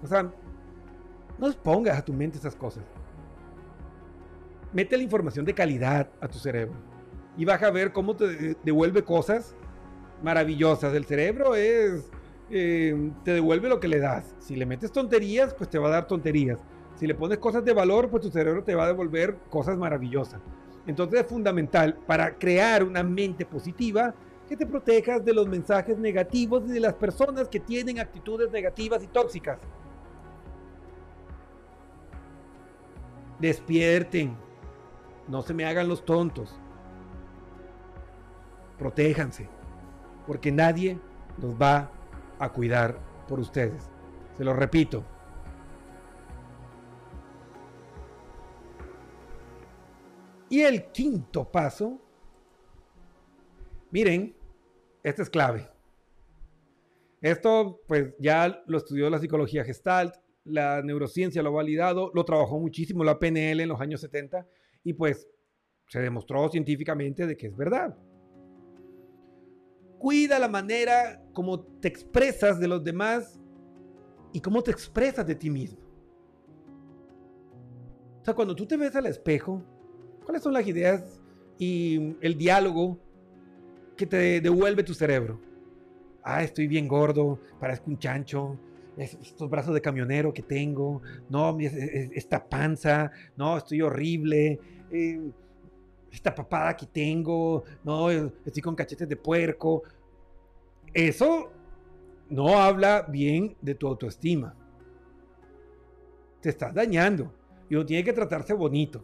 O 0.03 0.08
sea, 0.08 0.23
no 1.38 1.51
pongas 1.63 1.97
a 1.97 2.05
tu 2.05 2.13
mente 2.13 2.38
esas 2.38 2.55
cosas. 2.55 2.84
Mete 4.73 4.97
la 4.97 5.03
información 5.03 5.45
de 5.45 5.53
calidad 5.53 6.10
a 6.19 6.27
tu 6.27 6.38
cerebro 6.38 6.75
y 7.38 7.45
vas 7.45 7.62
a 7.63 7.71
ver 7.71 7.91
cómo 7.91 8.15
te 8.15 8.55
devuelve 8.63 9.03
cosas 9.03 9.55
maravillosas. 10.21 10.93
El 10.93 11.05
cerebro 11.05 11.55
es 11.55 12.12
eh, 12.49 13.12
te 13.23 13.31
devuelve 13.31 13.69
lo 13.69 13.79
que 13.79 13.88
le 13.88 13.99
das. 13.99 14.36
Si 14.39 14.55
le 14.55 14.65
metes 14.65 14.91
tonterías, 14.91 15.53
pues 15.53 15.69
te 15.69 15.79
va 15.79 15.88
a 15.88 15.91
dar 15.91 16.08
tonterías. 16.08 16.60
Si 16.95 17.08
le 17.08 17.15
pones 17.15 17.39
cosas 17.39 17.65
de 17.65 17.73
valor, 17.73 18.10
pues 18.10 18.23
tu 18.23 18.29
cerebro 18.29 18.63
te 18.63 18.75
va 18.75 18.86
a 18.86 18.88
devolver 18.88 19.38
cosas 19.49 19.77
maravillosas. 19.77 20.41
Entonces 20.88 21.21
es 21.21 21.27
fundamental 21.27 21.97
para 22.05 22.38
crear 22.38 22.84
una 22.84 23.03
mente 23.03 23.45
positiva 23.45 24.13
que 24.47 24.55
te 24.55 24.65
protejas 24.65 25.23
de 25.25 25.34
los 25.34 25.47
mensajes 25.47 25.97
negativos 25.97 26.63
y 26.67 26.73
de 26.73 26.79
las 26.79 26.93
personas 26.93 27.47
que 27.47 27.60
tienen 27.60 27.99
actitudes 27.99 28.51
negativas 28.51 29.03
y 29.03 29.08
tóxicas. 29.08 29.60
Despierten. 33.39 34.38
No 35.27 35.41
se 35.41 35.53
me 35.53 35.65
hagan 35.65 35.88
los 35.88 36.05
tontos. 36.05 36.60
Protéjanse. 38.77 39.49
Porque 40.27 40.51
nadie 40.51 40.99
nos 41.38 41.53
va 41.60 41.91
a 42.39 42.49
cuidar 42.49 42.99
por 43.27 43.39
ustedes. 43.39 43.89
Se 44.38 44.43
lo 44.43 44.53
repito. 44.53 45.03
Y 50.49 50.62
el 50.62 50.91
quinto 50.91 51.51
paso, 51.51 51.99
miren, 53.91 54.36
este 55.04 55.21
es 55.21 55.30
clave. 55.30 55.69
Esto 57.21 57.82
pues 57.88 58.13
ya 58.19 58.63
lo 58.67 58.78
estudió 58.78 59.10
la 59.10 59.19
psicología 59.19 59.63
gestalt, 59.63 60.15
la 60.43 60.82
neurociencia 60.84 61.41
lo 61.41 61.50
ha 61.50 61.54
validado, 61.54 62.12
lo 62.13 62.24
trabajó 62.24 62.60
muchísimo 62.60 63.04
la 63.04 63.17
PNL 63.17 63.62
en 63.62 63.69
los 63.69 63.82
años 63.82 64.02
70 64.02 64.48
y 64.84 64.93
pues 64.93 65.28
se 65.88 66.00
demostró 66.00 66.48
científicamente 66.50 67.26
de 67.26 67.36
que 67.36 67.48
es 67.48 67.58
verdad. 67.58 67.98
Cuida 69.98 70.38
la 70.39 70.48
manera 70.48 71.24
como 71.34 71.62
te 71.62 71.88
expresas 71.88 72.60
de 72.60 72.67
los 72.67 72.84
demás 72.84 73.39
y 74.34 74.39
cómo 74.39 74.62
te 74.62 74.71
expresas 74.71 75.26
de 75.26 75.36
ti 75.36 75.50
mismo. 75.50 75.80
O 78.21 78.26
sea, 78.26 78.34
cuando 78.34 78.56
tú 78.56 78.65
te 78.65 78.78
ves 78.78 78.95
al 78.95 79.06
espejo, 79.06 79.63
¿cuáles 80.24 80.43
son 80.43 80.54
las 80.54 80.67
ideas 80.67 81.24
y 81.58 82.15
el 82.21 82.38
diálogo 82.38 83.00
que 83.95 84.05
te 84.05 84.41
devuelve 84.41 84.84
tu 84.84 84.93
cerebro? 84.93 85.39
Ah, 86.23 86.43
estoy 86.43 86.67
bien 86.67 86.88
gordo, 86.88 87.39
parezco 87.60 87.89
un 87.89 87.99
chancho, 87.99 88.58
estos 88.97 89.49
brazos 89.49 89.73
de 89.73 89.81
camionero 89.81 90.34
que 90.34 90.41
tengo, 90.41 91.01
no, 91.29 91.58
esta 91.60 92.47
panza, 92.47 93.12
no, 93.36 93.58
estoy 93.58 93.81
horrible, 93.81 94.60
eh, 94.91 95.19
esta 96.12 96.34
papada 96.34 96.75
que 96.75 96.86
tengo, 96.86 97.63
no, 97.84 98.10
estoy 98.10 98.62
con 98.62 98.75
cachetes 98.75 99.08
de 99.08 99.17
puerco. 99.17 99.84
Eso 100.93 101.51
no 102.29 102.58
habla 102.58 103.05
bien 103.08 103.55
de 103.62 103.75
tu 103.75 103.88
autoestima. 103.88 104.55
Te 106.41 106.49
estás 106.49 106.73
dañando. 106.73 107.34
Y 107.69 107.75
uno 107.75 107.86
tiene 107.86 108.03
que 108.03 108.13
tratarse 108.13 108.53
bonito. 108.53 109.03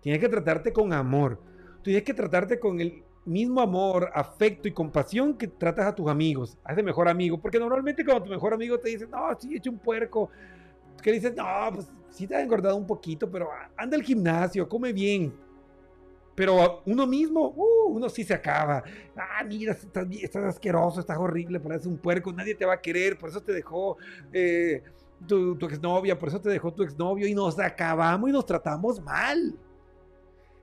Tiene 0.00 0.18
que 0.18 0.28
tratarte 0.28 0.72
con 0.72 0.92
amor. 0.92 1.40
Tienes 1.82 2.02
que 2.02 2.14
tratarte 2.14 2.58
con 2.58 2.80
el 2.80 3.04
mismo 3.26 3.60
amor, 3.60 4.10
afecto 4.14 4.68
y 4.68 4.72
compasión 4.72 5.36
que 5.36 5.48
tratas 5.48 5.86
a 5.86 5.94
tus 5.94 6.08
amigos, 6.08 6.56
a 6.64 6.72
ese 6.72 6.82
mejor 6.82 7.08
amigo. 7.08 7.38
Porque 7.38 7.58
normalmente 7.58 8.04
cuando 8.04 8.24
tu 8.24 8.30
mejor 8.30 8.54
amigo 8.54 8.78
te 8.78 8.90
dice, 8.90 9.06
no, 9.06 9.28
sí, 9.38 9.52
he 9.52 9.56
hecho 9.58 9.70
un 9.70 9.78
puerco, 9.78 10.30
que 11.02 11.12
dices, 11.12 11.34
no, 11.36 11.44
pues 11.74 11.88
sí 12.10 12.26
te 12.26 12.36
has 12.36 12.42
engordado 12.42 12.76
un 12.76 12.86
poquito, 12.86 13.30
pero 13.30 13.48
anda 13.76 13.96
al 13.96 14.02
gimnasio, 14.02 14.68
come 14.68 14.92
bien. 14.92 15.34
Pero 16.34 16.82
uno 16.84 17.06
mismo, 17.06 17.48
uh, 17.48 17.88
uno 17.88 18.08
sí 18.08 18.22
se 18.22 18.34
acaba. 18.34 18.84
Ah, 19.16 19.42
mira, 19.44 19.72
estás, 19.72 20.06
estás, 20.10 20.44
asqueroso, 20.44 21.00
estás 21.00 21.16
horrible, 21.16 21.58
pareces 21.58 21.86
un 21.86 21.98
puerco, 21.98 22.32
nadie 22.32 22.54
te 22.54 22.66
va 22.66 22.74
a 22.74 22.80
querer, 22.80 23.18
por 23.18 23.30
eso 23.30 23.42
te 23.42 23.52
dejó 23.52 23.96
eh, 24.32 24.82
tu, 25.26 25.56
tu 25.56 25.66
exnovia, 25.66 26.18
por 26.18 26.28
eso 26.28 26.40
te 26.40 26.50
dejó 26.50 26.72
tu 26.72 26.82
exnovio 26.82 27.26
y 27.26 27.34
nos 27.34 27.58
acabamos 27.58 28.28
y 28.28 28.32
nos 28.32 28.44
tratamos 28.44 29.00
mal. 29.00 29.56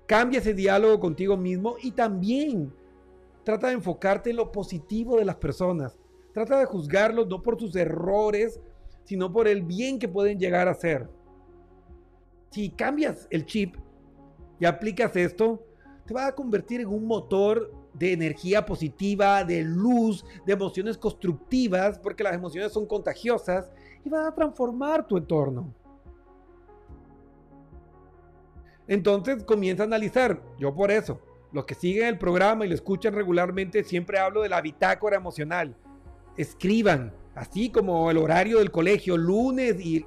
Cambia 0.06 0.40
ese 0.40 0.54
diálogo 0.54 1.00
contigo 1.00 1.38
mismo 1.38 1.76
y 1.82 1.92
también 1.92 2.74
trata 3.44 3.68
de 3.68 3.74
enfocarte 3.74 4.30
en 4.30 4.38
lo 4.38 4.52
positivo 4.52 5.18
de 5.18 5.26
las 5.26 5.36
personas. 5.36 5.98
Trata 6.34 6.60
de 6.60 6.66
juzgarlos 6.66 7.28
no 7.28 7.42
por 7.42 7.60
sus 7.60 7.76
errores, 7.76 8.60
sino 9.04 9.32
por 9.32 9.48
el 9.48 9.62
bien 9.62 10.00
que 10.00 10.08
pueden 10.08 10.40
llegar 10.40 10.68
a 10.68 10.74
ser. 10.74 11.10
Si 12.50 12.70
cambias 12.70 13.28
el 13.32 13.46
chip 13.46 13.76
y 14.60 14.66
aplicas 14.66 15.16
esto, 15.16 15.64
te 16.06 16.14
va 16.14 16.28
a 16.28 16.36
convertir 16.36 16.82
en 16.82 16.88
un 16.88 17.06
motor 17.06 17.74
de 17.94 18.14
energía 18.14 18.66
positiva, 18.66 19.44
de 19.44 19.64
luz, 19.64 20.26
de 20.46 20.54
emociones 20.54 20.98
constructivas, 20.98 22.00
porque 22.00 22.24
las 22.24 22.34
emociones 22.34 22.72
son 22.72 22.86
contagiosas 22.86 23.70
y 24.04 24.10
va 24.10 24.28
a 24.28 24.36
transformar 24.36 25.08
tu 25.08 25.18
entorno. 25.18 25.74
Entonces 28.88 29.44
comienza 29.44 29.84
a 29.84 29.86
analizar, 29.86 30.42
yo 30.60 30.74
por 30.74 30.92
eso, 30.92 31.20
los 31.52 31.66
que 31.66 31.76
siguen 31.76 32.08
el 32.08 32.18
programa 32.18 32.66
y 32.66 32.70
lo 32.70 32.76
escuchan 32.76 33.14
regularmente, 33.14 33.84
siempre 33.84 34.20
hablo 34.20 34.42
de 34.42 34.50
la 34.50 34.62
bitácora 34.62 35.18
emocional. 35.18 35.76
Escriban, 36.38 37.14
así 37.36 37.70
como 37.70 38.10
el 38.12 38.18
horario 38.18 38.60
del 38.60 38.72
colegio, 38.72 39.18
lunes 39.18 39.80
y 39.80 40.06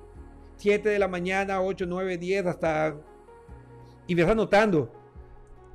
7 0.56 0.88
de 0.88 0.98
la 0.98 1.08
mañana, 1.08 1.62
8, 1.62 1.86
9, 1.86 2.18
10, 2.18 2.46
hasta... 2.46 2.96
Y 4.06 4.14
ves 4.14 4.28
anotando. 4.28 4.92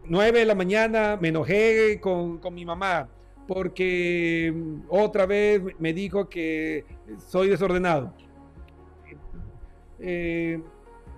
9 0.05 0.39
de 0.39 0.45
la 0.45 0.55
mañana 0.55 1.17
me 1.19 1.29
enojé 1.29 1.99
con, 2.01 2.39
con 2.39 2.53
mi 2.53 2.65
mamá 2.65 3.09
porque 3.47 4.53
otra 4.87 5.25
vez 5.25 5.61
me 5.77 5.91
dijo 5.91 6.29
que 6.29 6.85
soy 7.17 7.49
desordenado. 7.49 8.13
Eh, 9.99 10.61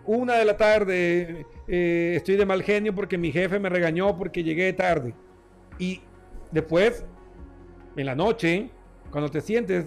una 0.05 0.35
de 0.35 0.45
la 0.45 0.57
tarde 0.57 1.45
eh, 1.67 2.13
estoy 2.15 2.35
de 2.35 2.45
mal 2.45 2.61
genio 2.63 2.93
porque 2.93 3.17
mi 3.17 3.31
jefe 3.31 3.59
me 3.59 3.69
regañó 3.69 4.17
porque 4.17 4.43
llegué 4.43 4.71
tarde. 4.73 5.13
Y 5.79 6.01
después, 6.51 7.05
en 7.95 8.05
la 8.05 8.15
noche, 8.15 8.69
cuando 9.11 9.29
te 9.29 9.41
sientes, 9.41 9.85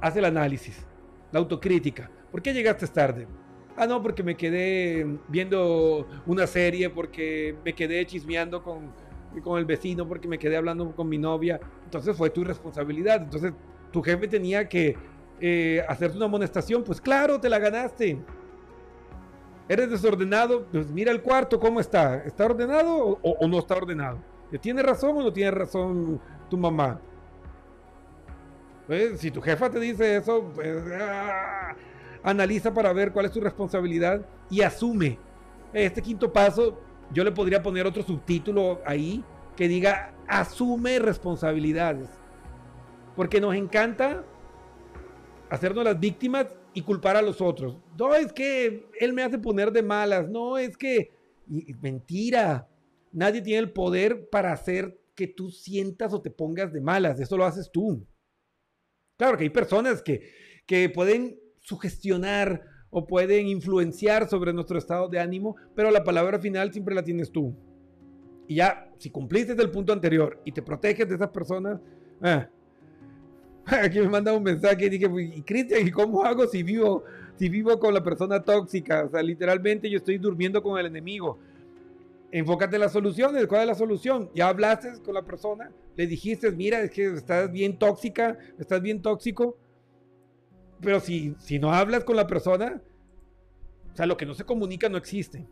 haz 0.00 0.16
el 0.16 0.24
análisis, 0.24 0.86
la 1.32 1.40
autocrítica. 1.40 2.10
¿Por 2.30 2.42
qué 2.42 2.52
llegaste 2.52 2.86
tarde? 2.86 3.26
Ah, 3.76 3.86
no, 3.86 4.02
porque 4.02 4.22
me 4.22 4.36
quedé 4.36 5.06
viendo 5.28 6.06
una 6.26 6.46
serie, 6.46 6.88
porque 6.88 7.56
me 7.64 7.74
quedé 7.74 8.06
chismeando 8.06 8.62
con, 8.62 8.92
con 9.42 9.58
el 9.58 9.66
vecino, 9.66 10.08
porque 10.08 10.28
me 10.28 10.38
quedé 10.38 10.56
hablando 10.56 10.94
con 10.94 11.08
mi 11.08 11.18
novia. 11.18 11.60
Entonces 11.84 12.16
fue 12.16 12.30
tu 12.30 12.42
responsabilidad. 12.42 13.22
Entonces 13.22 13.52
tu 13.92 14.02
jefe 14.02 14.28
tenía 14.28 14.66
que 14.68 14.96
eh, 15.40 15.84
hacerte 15.88 16.16
una 16.16 16.26
amonestación. 16.26 16.84
Pues 16.84 17.00
claro, 17.00 17.38
te 17.38 17.50
la 17.50 17.58
ganaste. 17.58 18.18
¿Eres 19.68 19.90
desordenado? 19.90 20.66
Pues 20.70 20.90
mira 20.90 21.10
el 21.10 21.22
cuarto, 21.22 21.58
¿cómo 21.58 21.80
está? 21.80 22.18
¿Está 22.24 22.44
ordenado 22.44 23.18
o, 23.20 23.48
no 23.48 23.58
está 23.58 23.76
ordenado? 23.76 24.18
¿Tiene 24.60 24.82
razón 24.82 25.16
o 25.16 25.22
no 25.22 25.32
tiene 25.32 25.50
razón 25.50 26.20
tu 26.48 26.56
mamá? 26.56 27.00
Pues, 28.86 29.18
si 29.18 29.32
tu 29.32 29.40
jefa 29.40 29.68
te 29.68 29.80
dice 29.80 30.16
eso, 30.16 30.52
pues 30.54 30.84
ah, 30.92 31.74
analiza 32.22 32.72
para 32.72 32.92
ver 32.92 33.12
cuál 33.12 33.26
es 33.26 33.32
tu 33.32 33.40
responsabilidad 33.40 34.24
y 34.48 34.62
asume. 34.62 35.18
Este 35.72 36.00
quinto 36.00 36.32
paso, 36.32 36.80
yo 37.12 37.24
le 37.24 37.32
podría 37.32 37.60
poner 37.60 37.86
otro 37.86 38.04
subtítulo 38.04 38.80
ahí 38.86 39.24
que 39.56 39.66
diga, 39.66 40.14
asume 40.28 41.00
responsabilidades. 41.00 42.08
Porque 43.16 43.40
nos 43.40 43.56
encanta 43.56 44.22
hacernos 45.50 45.84
las 45.84 45.98
víctimas 45.98 46.46
y 46.76 46.82
culpar 46.82 47.16
a 47.16 47.22
los 47.22 47.40
otros. 47.40 47.78
No, 47.98 48.14
es 48.14 48.34
que 48.34 48.86
él 49.00 49.14
me 49.14 49.22
hace 49.22 49.38
poner 49.38 49.72
de 49.72 49.82
malas. 49.82 50.28
No, 50.28 50.58
es 50.58 50.76
que... 50.76 51.10
mentira. 51.80 52.68
Nadie 53.12 53.40
tiene 53.40 53.60
el 53.60 53.72
poder 53.72 54.28
para 54.28 54.52
hacer 54.52 55.00
que 55.14 55.26
tú 55.26 55.50
sientas 55.50 56.12
o 56.12 56.20
te 56.20 56.30
pongas 56.30 56.74
de 56.74 56.82
malas. 56.82 57.18
Eso 57.18 57.38
lo 57.38 57.46
haces 57.46 57.70
tú. 57.72 58.06
Claro 59.16 59.38
que 59.38 59.44
hay 59.44 59.50
personas 59.50 60.02
que, 60.02 60.30
que 60.66 60.90
pueden 60.90 61.40
sugestionar 61.60 62.62
o 62.90 63.06
pueden 63.06 63.46
influenciar 63.46 64.28
sobre 64.28 64.52
nuestro 64.52 64.76
estado 64.76 65.08
de 65.08 65.18
ánimo, 65.18 65.56
pero 65.74 65.90
la 65.90 66.04
palabra 66.04 66.38
final 66.38 66.74
siempre 66.74 66.94
la 66.94 67.02
tienes 67.02 67.32
tú. 67.32 67.56
Y 68.46 68.56
ya, 68.56 68.92
si 68.98 69.08
cumpliste 69.08 69.54
el 69.54 69.70
punto 69.70 69.94
anterior 69.94 70.42
y 70.44 70.52
te 70.52 70.60
proteges 70.60 71.08
de 71.08 71.14
esas 71.14 71.30
personas, 71.30 71.80
ah, 72.20 72.50
Aquí 73.82 73.98
me 73.98 74.08
manda 74.08 74.32
un 74.32 74.42
mensaje 74.42 74.86
y 74.86 74.88
dije, 74.88 75.42
Cristian, 75.44 75.86
¿y 75.86 75.90
cómo 75.90 76.22
hago 76.22 76.46
si 76.46 76.62
vivo, 76.62 77.04
si 77.36 77.48
vivo 77.48 77.78
con 77.80 77.92
la 77.92 78.02
persona 78.02 78.40
tóxica? 78.40 79.04
O 79.04 79.10
sea, 79.10 79.22
literalmente 79.22 79.90
yo 79.90 79.98
estoy 79.98 80.18
durmiendo 80.18 80.62
con 80.62 80.78
el 80.78 80.86
enemigo. 80.86 81.38
Enfócate 82.30 82.76
en 82.76 82.82
las 82.82 82.92
soluciones. 82.92 83.46
¿Cuál 83.46 83.62
es 83.62 83.66
la 83.66 83.74
solución? 83.74 84.30
Ya 84.34 84.48
hablaste 84.48 85.02
con 85.02 85.14
la 85.14 85.22
persona, 85.22 85.72
le 85.96 86.06
dijiste, 86.06 86.52
mira, 86.52 86.80
es 86.80 86.90
que 86.92 87.06
estás 87.06 87.50
bien 87.50 87.76
tóxica, 87.76 88.38
estás 88.58 88.80
bien 88.80 89.02
tóxico. 89.02 89.56
Pero 90.80 91.00
si, 91.00 91.34
si 91.38 91.58
no 91.58 91.72
hablas 91.72 92.04
con 92.04 92.14
la 92.14 92.26
persona, 92.26 92.80
o 93.92 93.96
sea, 93.96 94.06
lo 94.06 94.16
que 94.16 94.26
no 94.26 94.34
se 94.34 94.44
comunica 94.44 94.88
no 94.88 94.98
existe. 94.98 95.48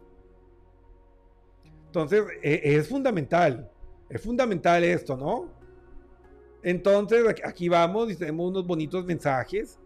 Entonces, 1.87 2.25
e, 2.43 2.61
es 2.62 2.89
fundamental. 2.89 3.71
Es 4.09 4.21
fundamental 4.21 4.85
esto, 4.85 5.17
¿no? 5.17 5.64
Entonces, 6.65 7.23
aquí 7.45 7.69
vamos 7.69 8.11
y 8.11 8.17
tenemos 8.17 8.49
unos 8.49 8.67
bonitos 8.67 9.05
mensajes. 9.05 9.79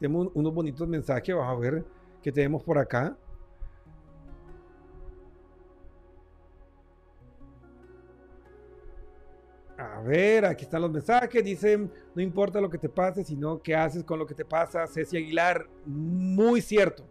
Tenemos 0.00 0.30
unos 0.32 0.54
bonitos 0.54 0.88
mensajes. 0.88 1.36
Vamos 1.36 1.54
a 1.54 1.60
ver 1.60 1.84
qué 2.22 2.32
tenemos 2.32 2.62
por 2.62 2.78
acá. 2.78 3.14
A 9.76 10.00
ver, 10.00 10.46
aquí 10.46 10.64
están 10.64 10.80
los 10.80 10.90
mensajes. 10.90 11.44
Dicen, 11.44 11.92
no 12.14 12.22
importa 12.22 12.58
lo 12.58 12.70
que 12.70 12.78
te 12.78 12.88
pase, 12.88 13.22
sino 13.22 13.60
qué 13.60 13.74
haces 13.76 14.04
con 14.04 14.18
lo 14.18 14.26
que 14.26 14.34
te 14.34 14.46
pasa. 14.46 14.86
Ceci 14.86 15.18
Aguilar, 15.18 15.68
muy 15.84 16.62
cierto. 16.62 17.04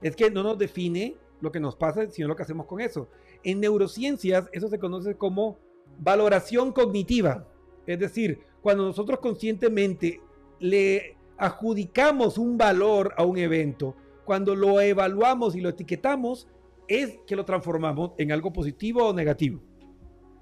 Es 0.00 0.14
que 0.14 0.30
no 0.30 0.44
nos 0.44 0.56
define 0.56 1.16
lo 1.40 1.50
que 1.50 1.58
nos 1.58 1.74
pasa, 1.74 2.08
sino 2.10 2.28
lo 2.28 2.36
que 2.36 2.44
hacemos 2.44 2.66
con 2.66 2.80
eso. 2.80 3.08
En 3.42 3.58
neurociencias, 3.58 4.48
eso 4.52 4.68
se 4.68 4.78
conoce 4.78 5.16
como 5.16 5.58
Valoración 5.98 6.72
cognitiva. 6.72 7.46
Es 7.86 7.98
decir, 7.98 8.40
cuando 8.62 8.84
nosotros 8.84 9.20
conscientemente 9.20 10.20
le 10.58 11.16
adjudicamos 11.36 12.38
un 12.38 12.56
valor 12.58 13.14
a 13.16 13.24
un 13.24 13.38
evento, 13.38 13.96
cuando 14.24 14.54
lo 14.54 14.80
evaluamos 14.80 15.56
y 15.56 15.60
lo 15.60 15.70
etiquetamos, 15.70 16.48
es 16.86 17.18
que 17.26 17.36
lo 17.36 17.44
transformamos 17.44 18.12
en 18.18 18.32
algo 18.32 18.52
positivo 18.52 19.08
o 19.08 19.12
negativo. 19.12 19.60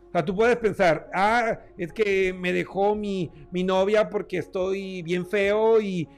O 0.08 0.10
sea, 0.10 0.24
tú 0.24 0.34
puedes 0.34 0.56
pensar, 0.56 1.10
ah, 1.12 1.58
es 1.76 1.92
que 1.92 2.32
me 2.32 2.52
dejó 2.52 2.94
mi, 2.94 3.30
novia 3.52 4.08
porque 4.08 4.38
estoy 4.38 5.02
bien 5.02 5.26
feo 5.26 5.80
y, 5.80 6.08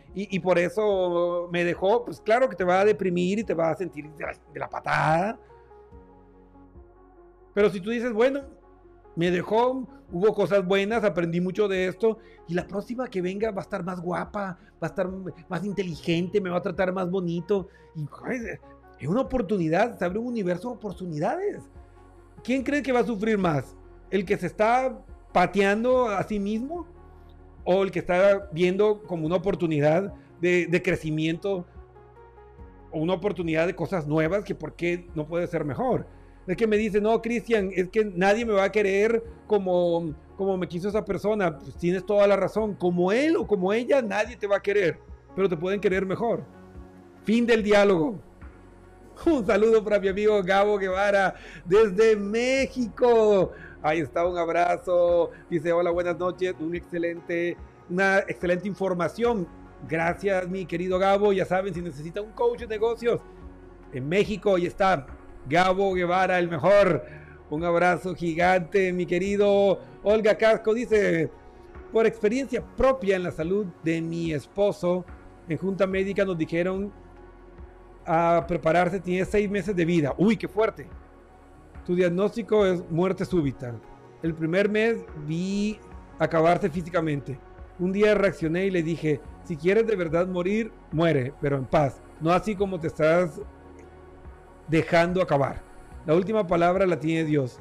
por 0.41 0.59
eso 0.61 1.49
me 1.53 1.65
dejó. 1.65 2.05
Pues 2.05 2.21
claro 2.21 2.49
que 2.49 2.55
te 2.55 2.63
va 2.63 2.81
a 2.81 2.85
deprimir 2.85 3.41
y 3.41 3.45
te 3.45 3.53
va 3.53 3.71
a 3.71 3.77
sentir 3.77 4.09
de 4.11 4.61
la 4.61 4.69
patada. 4.69 5.41
Pero 7.53 7.69
si 7.69 7.81
tú 7.81 7.91
dices, 7.91 8.13
bueno, 8.13 8.43
me 9.21 9.31
dejó, 9.31 9.87
hubo 10.11 10.35
cosas 10.35 10.67
buenas, 10.67 11.05
aprendí 11.05 11.43
mucho 11.43 11.69
de 11.69 11.89
esto 11.89 12.17
y 12.49 12.55
la 12.55 12.67
próxima 12.67 13.07
que 13.07 13.21
venga 13.21 13.51
va 13.51 13.59
a 13.59 13.65
estar 13.65 13.85
más 13.85 14.01
guapa, 14.01 14.59
va 14.83 14.87
a 14.87 14.87
estar 14.87 15.11
más 15.47 15.63
inteligente, 15.63 16.41
me 16.41 16.49
va 16.49 16.57
a 16.57 16.63
tratar 16.63 16.91
más 16.91 17.11
bonito 17.11 17.69
y 17.95 19.05
es 19.05 19.09
una 19.11 19.21
oportunidad, 19.21 19.99
se 19.99 20.07
abre 20.07 20.19
un 20.19 20.29
universo 20.29 20.71
de 20.71 20.75
oportunidades. 20.77 21.63
¿Quién 22.43 22.63
cree 22.63 22.83
que 22.83 22.93
va 22.93 23.01
a 23.01 23.05
sufrir 23.05 23.37
más? 23.37 23.77
¿El 24.11 24.25
que 24.25 24.39
se 24.39 24.47
está 24.47 24.99
pateando 25.35 26.09
a 26.09 26.23
sí 26.23 26.41
mismo 26.41 26.87
o 27.65 27.83
el 27.83 27.91
que 27.91 27.99
está 27.99 28.49
viendo 28.53 29.03
como 29.03 29.27
una 29.27 29.37
oportunidad 29.37 30.15
de, 30.41 30.67
de 30.67 30.83
crecimiento 30.83 31.67
o 32.91 33.01
una 33.01 33.13
oportunidad 33.13 33.67
de 33.67 33.77
cosas 33.77 34.07
nuevas 34.07 34.45
que 34.45 34.55
por 34.55 34.73
qué 34.77 35.11
no 35.15 35.27
puede 35.27 35.47
ser 35.47 35.67
mejor? 35.67 36.07
Es 36.51 36.57
que 36.57 36.67
me 36.67 36.77
dice, 36.77 37.01
no, 37.01 37.23
Cristian, 37.23 37.71
es 37.73 37.89
que 37.91 38.05
nadie 38.05 38.45
me 38.45 38.53
va 38.53 38.65
a 38.65 38.73
querer 38.73 39.23
como, 39.47 40.13
como 40.37 40.57
me 40.57 40.67
quiso 40.67 40.89
esa 40.89 41.05
persona. 41.05 41.57
Pues 41.57 41.77
tienes 41.77 42.05
toda 42.05 42.27
la 42.27 42.35
razón. 42.35 42.75
Como 42.75 43.13
él 43.13 43.37
o 43.37 43.47
como 43.47 43.73
ella, 43.73 44.03
nadie 44.03 44.37
te 44.37 44.49
va 44.49 44.57
a 44.57 44.61
querer, 44.61 44.99
pero 45.37 45.49
te 45.49 45.57
pueden 45.57 45.81
querer 45.81 46.05
mejor. 46.05 46.43
Fin 47.23 47.47
del 47.47 47.63
diálogo. 47.63 48.21
Un 49.27 49.47
saludo 49.47 49.85
para 49.85 50.01
mi 50.01 50.09
amigo 50.09 50.43
Gabo 50.43 50.77
Guevara 50.77 51.37
desde 51.65 52.17
México. 52.17 53.53
Ahí 53.81 54.01
está, 54.01 54.27
un 54.27 54.37
abrazo. 54.37 55.31
Dice, 55.49 55.73
hola, 55.73 55.93
buenas 55.93 56.19
noches. 56.19 56.57
Un 56.59 56.75
excelente, 56.75 57.57
una 57.89 58.19
excelente 58.27 58.67
información. 58.67 59.47
Gracias, 59.89 60.49
mi 60.49 60.67
querido 60.67 60.99
Gabo. 60.99 61.33
Ya 61.33 61.45
saben, 61.45 61.73
si 61.73 61.81
necesita 61.81 62.21
un 62.21 62.33
coach 62.33 62.63
de 62.63 62.67
negocios, 62.67 63.21
en 63.93 64.09
México, 64.09 64.57
ahí 64.57 64.67
está 64.67 65.07
Gabo 65.49 65.95
Guevara, 65.95 66.39
el 66.39 66.49
mejor. 66.49 67.05
Un 67.51 67.65
abrazo 67.65 68.15
gigante, 68.15 68.93
mi 68.93 69.07
querido 69.07 69.81
Olga 70.03 70.37
Casco. 70.37 70.73
Dice, 70.73 71.31
por 71.93 72.07
experiencia 72.07 72.63
propia 72.77 73.17
en 73.17 73.25
la 73.25 73.33
salud 73.33 73.67
de 73.83 74.01
mi 74.01 74.33
esposo, 74.33 75.05
en 75.49 75.59
Junta 75.59 75.87
Médica 75.87 76.25
nos 76.25 76.39
dijeron 76.39 76.93
a 78.07 78.45
prepararse, 78.47 79.01
tiene 79.01 79.25
seis 79.25 79.51
meses 79.51 79.75
de 79.75 79.85
vida. 79.85 80.15
Uy, 80.17 80.37
qué 80.37 80.49
fuerte. 80.49 80.89
Tu 81.85 81.95
diagnóstico 81.95 82.65
es 82.67 82.89
muerte 82.91 83.25
súbita. 83.25 83.75
El 84.23 84.35
primer 84.35 84.69
mes 84.69 84.99
vi 85.27 85.79
acabarse 86.19 86.71
físicamente. 86.71 87.39
Un 87.79 87.93
día 87.93 88.15
reaccioné 88.15 88.67
y 88.67 88.71
le 88.71 88.83
dije, 88.83 89.21
si 89.45 89.57
quieres 89.57 89.87
de 89.87 89.97
verdad 89.97 90.29
morir, 90.29 90.71
muere, 90.93 91.33
pero 91.41 91.57
en 91.57 91.65
paz. 91.65 92.01
No 92.21 92.31
así 92.31 92.55
como 92.55 92.79
te 92.79 92.87
estás 92.89 93.41
dejando 94.71 95.21
acabar. 95.21 95.63
La 96.07 96.15
última 96.15 96.47
palabra 96.47 96.87
la 96.87 96.99
tiene 96.99 97.25
Dios. 97.25 97.61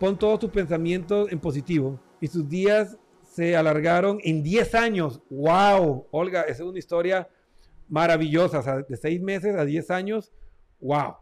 Pon 0.00 0.18
todos 0.18 0.40
tus 0.40 0.50
pensamientos 0.50 1.30
en 1.30 1.38
positivo 1.38 2.00
y 2.20 2.26
sus 2.26 2.48
días 2.48 2.98
se 3.22 3.56
alargaron 3.56 4.18
en 4.24 4.42
10 4.42 4.74
años. 4.74 5.20
¡Wow! 5.30 6.08
Olga, 6.10 6.42
esa 6.42 6.62
es 6.62 6.68
una 6.68 6.78
historia 6.78 7.28
maravillosa. 7.88 8.60
O 8.60 8.62
sea, 8.62 8.78
de 8.78 8.96
6 8.96 9.20
meses 9.20 9.54
a 9.54 9.64
10 9.64 9.90
años. 9.90 10.32
¡Wow! 10.80 11.16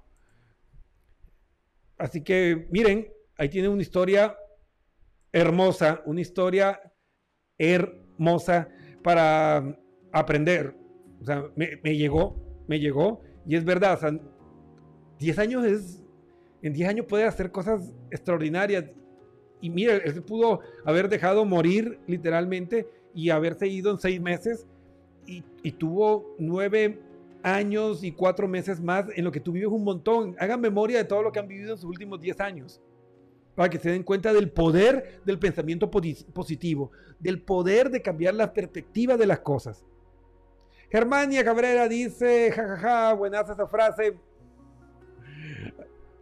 Así 1.99 2.23
que 2.23 2.69
miren, 2.71 3.09
ahí 3.37 3.49
tiene 3.49 3.69
una 3.69 3.83
historia 3.83 4.37
hermosa, 5.33 6.03
una 6.07 6.21
historia 6.21 6.81
hermosa 7.59 8.69
para 9.03 9.79
aprender. 10.13 10.75
O 11.21 11.25
sea, 11.25 11.45
me, 11.57 11.81
me 11.83 11.97
llegó, 11.97 12.65
me 12.69 12.79
llegó. 12.79 13.23
Y 13.47 13.57
es 13.57 13.65
verdad, 13.65 13.99
10 15.19 15.39
años 15.39 15.65
es, 15.65 16.03
en 16.63 16.73
10 16.73 16.89
años 16.89 17.07
puede 17.07 17.25
hacer 17.25 17.51
cosas 17.51 17.93
extraordinarias. 18.11 18.85
Y 19.61 19.71
mira, 19.71 19.97
él 19.97 20.23
pudo 20.23 20.61
haber 20.85 21.09
dejado 21.09 21.45
morir 21.45 21.99
literalmente 22.07 22.89
y 23.15 23.31
haberse 23.31 23.67
ido 23.67 23.91
en 23.91 23.99
6 23.99 24.21
meses 24.21 24.67
y, 25.27 25.73
tuvo 25.73 26.35
9 26.39 27.01
años 27.43 28.05
y 28.05 28.13
4 28.13 28.47
meses 28.47 28.81
más 28.81 29.07
en 29.15 29.25
lo 29.25 29.33
que 29.33 29.41
tú 29.41 29.53
vives 29.53 29.71
un 29.71 29.85
montón. 29.85 30.37
Hagan 30.39 30.61
memoria 30.61 30.99
de 30.99 31.05
todo 31.05 31.23
lo 31.23 31.33
que 31.33 31.39
han 31.39 31.49
vivido 31.49 31.73
en 31.73 31.79
sus 31.79 31.91
últimos 31.91 32.21
10 32.21 32.41
años. 32.41 32.81
Para 33.55 33.71
que 33.71 33.79
se 33.79 33.91
den 33.91 34.03
cuenta 34.03 34.35
del 34.35 34.51
poder 34.51 35.21
del 35.25 35.39
pensamiento 35.39 35.91
positivo, 35.91 36.91
del 37.19 37.41
poder 37.41 37.91
de 37.91 38.03
cambiar 38.03 38.35
la 38.35 38.53
perspectiva 38.53 39.17
de 39.17 39.27
las 39.27 39.41
cosas. 39.41 39.83
Germania 40.91 41.43
Cabrera 41.43 41.89
dice, 41.89 42.53
jajaja, 42.53 43.17
ja, 43.17 43.45
ja, 43.45 43.53
esa 43.53 43.67
frase 43.67 44.17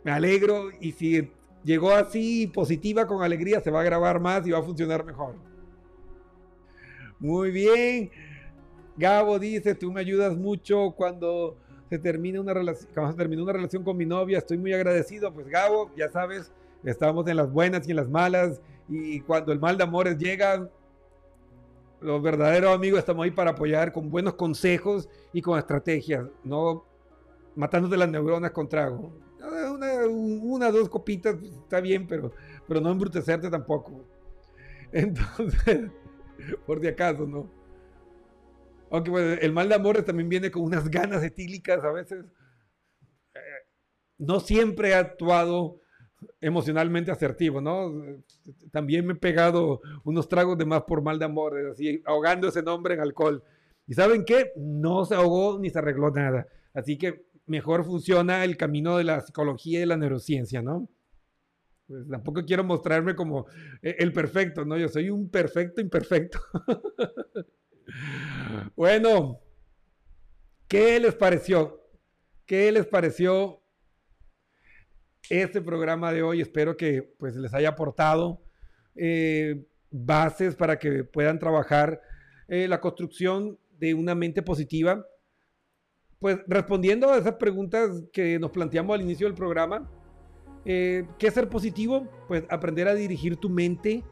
me 0.04 0.12
alegro 0.12 0.70
y 0.80 0.92
si 0.92 1.30
llegó 1.64 1.92
así 1.92 2.46
positiva 2.46 3.06
con 3.06 3.22
alegría 3.22 3.60
se 3.60 3.70
va 3.70 3.80
a 3.80 3.84
grabar 3.84 4.20
más 4.20 4.46
y 4.46 4.50
va 4.50 4.58
a 4.58 4.62
funcionar 4.62 5.04
mejor. 5.04 5.34
Muy 7.18 7.50
bien. 7.50 8.10
Gabo 8.96 9.38
dice, 9.38 9.74
tú 9.74 9.90
me 9.90 10.00
ayudas 10.00 10.36
mucho 10.36 10.92
cuando 10.96 11.56
se 11.88 11.98
termina 11.98 12.40
una 12.40 12.54
relación, 12.54 12.90
cuando 12.94 13.16
se 13.16 13.40
una 13.40 13.52
relación 13.52 13.82
con 13.82 13.96
mi 13.96 14.06
novia, 14.06 14.38
estoy 14.38 14.58
muy 14.58 14.72
agradecido. 14.72 15.32
Pues 15.32 15.48
Gabo, 15.48 15.90
ya 15.96 16.08
sabes, 16.10 16.52
estamos 16.84 17.26
en 17.26 17.38
las 17.38 17.50
buenas 17.50 17.88
y 17.88 17.90
en 17.90 17.96
las 17.96 18.08
malas 18.08 18.60
y 18.88 19.20
cuando 19.20 19.52
el 19.52 19.58
mal 19.58 19.78
de 19.78 19.84
amores 19.84 20.18
llega, 20.18 20.68
los 22.00 22.22
verdaderos 22.22 22.74
amigos 22.74 22.98
estamos 22.98 23.24
ahí 23.24 23.30
para 23.30 23.52
apoyar 23.52 23.90
con 23.90 24.10
buenos 24.10 24.34
consejos 24.34 25.08
y 25.32 25.40
con 25.40 25.58
estrategias, 25.58 26.26
no 26.44 26.84
matándote 27.56 27.96
las 27.96 28.10
neuronas 28.10 28.50
con 28.50 28.68
trago. 28.68 29.10
Una, 29.46 30.06
una, 30.06 30.70
dos 30.70 30.88
copitas 30.88 31.36
está 31.42 31.80
bien, 31.80 32.06
pero, 32.06 32.32
pero 32.66 32.80
no 32.80 32.90
embrutecerte 32.90 33.50
tampoco. 33.50 34.04
Entonces, 34.92 35.90
por 36.66 36.80
si 36.80 36.86
acaso, 36.86 37.26
¿no? 37.26 37.50
Aunque 38.90 39.38
el 39.40 39.52
mal 39.52 39.68
de 39.68 39.74
amores 39.74 40.04
también 40.04 40.28
viene 40.28 40.50
con 40.50 40.62
unas 40.62 40.88
ganas 40.88 41.22
etílicas 41.22 41.82
a 41.82 41.90
veces. 41.90 42.24
Eh, 43.34 43.38
no 44.18 44.40
siempre 44.40 44.90
he 44.90 44.94
actuado 44.94 45.80
emocionalmente 46.40 47.10
asertivo, 47.10 47.60
¿no? 47.60 47.92
También 48.70 49.06
me 49.06 49.14
he 49.14 49.16
pegado 49.16 49.80
unos 50.04 50.28
tragos 50.28 50.56
de 50.58 50.64
más 50.64 50.82
por 50.82 51.02
mal 51.02 51.18
de 51.18 51.24
amores, 51.24 51.66
así 51.72 52.02
ahogando 52.06 52.48
ese 52.48 52.62
nombre 52.62 52.94
en 52.94 53.00
alcohol. 53.00 53.42
¿Y 53.86 53.94
saben 53.94 54.24
qué? 54.24 54.52
No 54.56 55.04
se 55.04 55.14
ahogó 55.14 55.58
ni 55.58 55.70
se 55.70 55.78
arregló 55.78 56.10
nada. 56.10 56.46
Así 56.72 56.96
que 56.96 57.26
mejor 57.46 57.84
funciona 57.84 58.44
el 58.44 58.56
camino 58.56 58.96
de 58.96 59.04
la 59.04 59.20
psicología 59.20 59.78
y 59.78 59.80
de 59.80 59.86
la 59.86 59.96
neurociencia, 59.96 60.62
¿no? 60.62 60.88
Pues 61.86 62.08
tampoco 62.08 62.44
quiero 62.44 62.64
mostrarme 62.64 63.14
como 63.14 63.46
e, 63.82 63.96
el 63.98 64.12
perfecto, 64.12 64.64
¿no? 64.64 64.78
Yo 64.78 64.88
soy 64.88 65.10
un 65.10 65.30
perfecto 65.30 65.80
imperfecto. 65.80 66.40
bueno, 68.76 69.40
¿qué 70.66 70.98
les 70.98 71.14
pareció? 71.14 71.82
¿Qué 72.46 72.72
les 72.72 72.86
pareció 72.86 73.62
este 75.28 75.60
programa 75.60 76.12
de 76.12 76.22
hoy? 76.22 76.40
Espero 76.40 76.76
que 76.76 77.02
pues 77.18 77.36
les 77.36 77.52
haya 77.52 77.70
aportado 77.70 78.42
eh, 78.94 79.66
bases 79.90 80.56
para 80.56 80.78
que 80.78 81.04
puedan 81.04 81.38
trabajar 81.38 82.00
eh, 82.48 82.68
la 82.68 82.80
construcción 82.80 83.58
de 83.78 83.94
una 83.94 84.14
mente 84.14 84.42
positiva 84.42 85.06
pues 86.24 86.38
respondiendo 86.46 87.10
a 87.10 87.18
esas 87.18 87.34
preguntas 87.34 88.02
que 88.10 88.38
nos 88.38 88.50
planteamos 88.50 88.94
al 88.94 89.02
inicio 89.02 89.26
del 89.26 89.36
programa, 89.36 89.86
eh, 90.64 91.06
¿qué 91.18 91.26
es 91.26 91.34
ser 91.34 91.50
positivo? 91.50 92.08
Pues 92.28 92.44
aprender 92.48 92.88
a 92.88 92.94
dirigir 92.94 93.36
tu 93.36 93.50
mente 93.50 94.02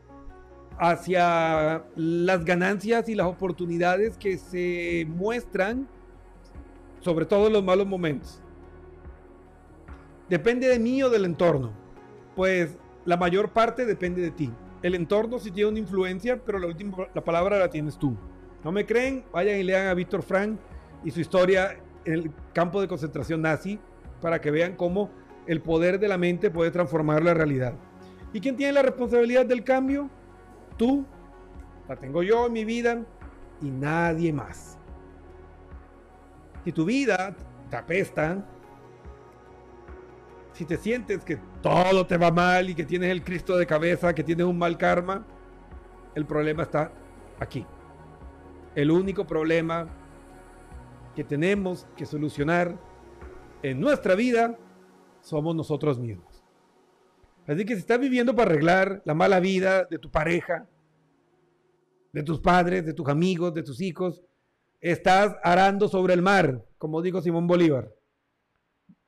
hacia 0.78 1.82
las 1.96 2.44
ganancias 2.44 3.08
y 3.08 3.14
las 3.14 3.26
oportunidades 3.26 4.18
que 4.18 4.36
se 4.36 5.06
muestran, 5.08 5.88
sobre 7.00 7.24
todo 7.24 7.46
en 7.46 7.54
los 7.54 7.64
malos 7.64 7.86
momentos. 7.86 8.42
¿Depende 10.28 10.68
de 10.68 10.78
mí 10.78 11.02
o 11.02 11.08
del 11.08 11.24
entorno? 11.24 11.72
Pues 12.36 12.76
la 13.06 13.16
mayor 13.16 13.54
parte 13.54 13.86
depende 13.86 14.20
de 14.20 14.32
ti. 14.32 14.52
El 14.82 14.96
entorno 14.96 15.38
sí 15.38 15.50
tiene 15.50 15.70
una 15.70 15.78
influencia, 15.78 16.38
pero 16.44 16.58
la 16.58 16.66
última 16.66 17.08
la 17.14 17.24
palabra 17.24 17.58
la 17.58 17.70
tienes 17.70 17.98
tú. 17.98 18.14
¿No 18.62 18.70
me 18.70 18.84
creen? 18.84 19.24
Vayan 19.32 19.58
y 19.58 19.62
lean 19.62 19.86
a 19.86 19.94
Víctor 19.94 20.22
Frank 20.22 20.60
y 21.04 21.10
su 21.10 21.18
historia 21.18 21.78
el 22.04 22.32
campo 22.52 22.80
de 22.80 22.88
concentración 22.88 23.42
nazi 23.42 23.78
para 24.20 24.40
que 24.40 24.50
vean 24.50 24.76
cómo 24.76 25.10
el 25.46 25.60
poder 25.60 25.98
de 25.98 26.08
la 26.08 26.18
mente 26.18 26.50
puede 26.50 26.70
transformar 26.70 27.22
la 27.22 27.34
realidad. 27.34 27.74
¿Y 28.32 28.40
quién 28.40 28.56
tiene 28.56 28.72
la 28.72 28.82
responsabilidad 28.82 29.44
del 29.44 29.64
cambio? 29.64 30.08
Tú, 30.76 31.04
la 31.88 31.96
tengo 31.96 32.22
yo 32.22 32.46
en 32.46 32.52
mi 32.52 32.64
vida 32.64 33.02
y 33.60 33.70
nadie 33.70 34.32
más. 34.32 34.78
Si 36.64 36.72
tu 36.72 36.84
vida 36.84 37.34
te 37.68 37.76
apesta, 37.76 38.44
si 40.52 40.64
te 40.64 40.76
sientes 40.76 41.24
que 41.24 41.38
todo 41.60 42.06
te 42.06 42.16
va 42.16 42.30
mal 42.30 42.70
y 42.70 42.74
que 42.74 42.84
tienes 42.84 43.10
el 43.10 43.22
Cristo 43.24 43.56
de 43.56 43.66
cabeza, 43.66 44.14
que 44.14 44.22
tienes 44.22 44.46
un 44.46 44.58
mal 44.58 44.78
karma, 44.78 45.26
el 46.14 46.24
problema 46.24 46.62
está 46.62 46.92
aquí. 47.40 47.66
El 48.74 48.90
único 48.90 49.26
problema 49.26 49.86
que 51.14 51.24
tenemos 51.24 51.86
que 51.96 52.06
solucionar 52.06 52.78
en 53.62 53.80
nuestra 53.80 54.14
vida 54.14 54.58
somos 55.20 55.54
nosotros 55.54 55.98
mismos. 55.98 56.44
Así 57.46 57.64
que 57.64 57.74
si 57.74 57.80
estás 57.80 57.98
viviendo 57.98 58.34
para 58.34 58.50
arreglar 58.50 59.02
la 59.04 59.14
mala 59.14 59.40
vida 59.40 59.84
de 59.84 59.98
tu 59.98 60.10
pareja, 60.10 60.68
de 62.12 62.22
tus 62.22 62.40
padres, 62.40 62.84
de 62.84 62.92
tus 62.92 63.08
amigos, 63.08 63.54
de 63.54 63.62
tus 63.62 63.80
hijos, 63.80 64.22
estás 64.80 65.36
arando 65.42 65.88
sobre 65.88 66.14
el 66.14 66.22
mar, 66.22 66.64
como 66.78 67.02
dijo 67.02 67.20
Simón 67.20 67.46
Bolívar. 67.46 67.92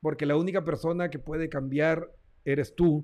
Porque 0.01 0.25
la 0.25 0.35
única 0.35 0.63
persona 0.63 1.09
que 1.09 1.19
puede 1.19 1.49
cambiar 1.49 2.11
eres 2.43 2.75
tú. 2.75 3.03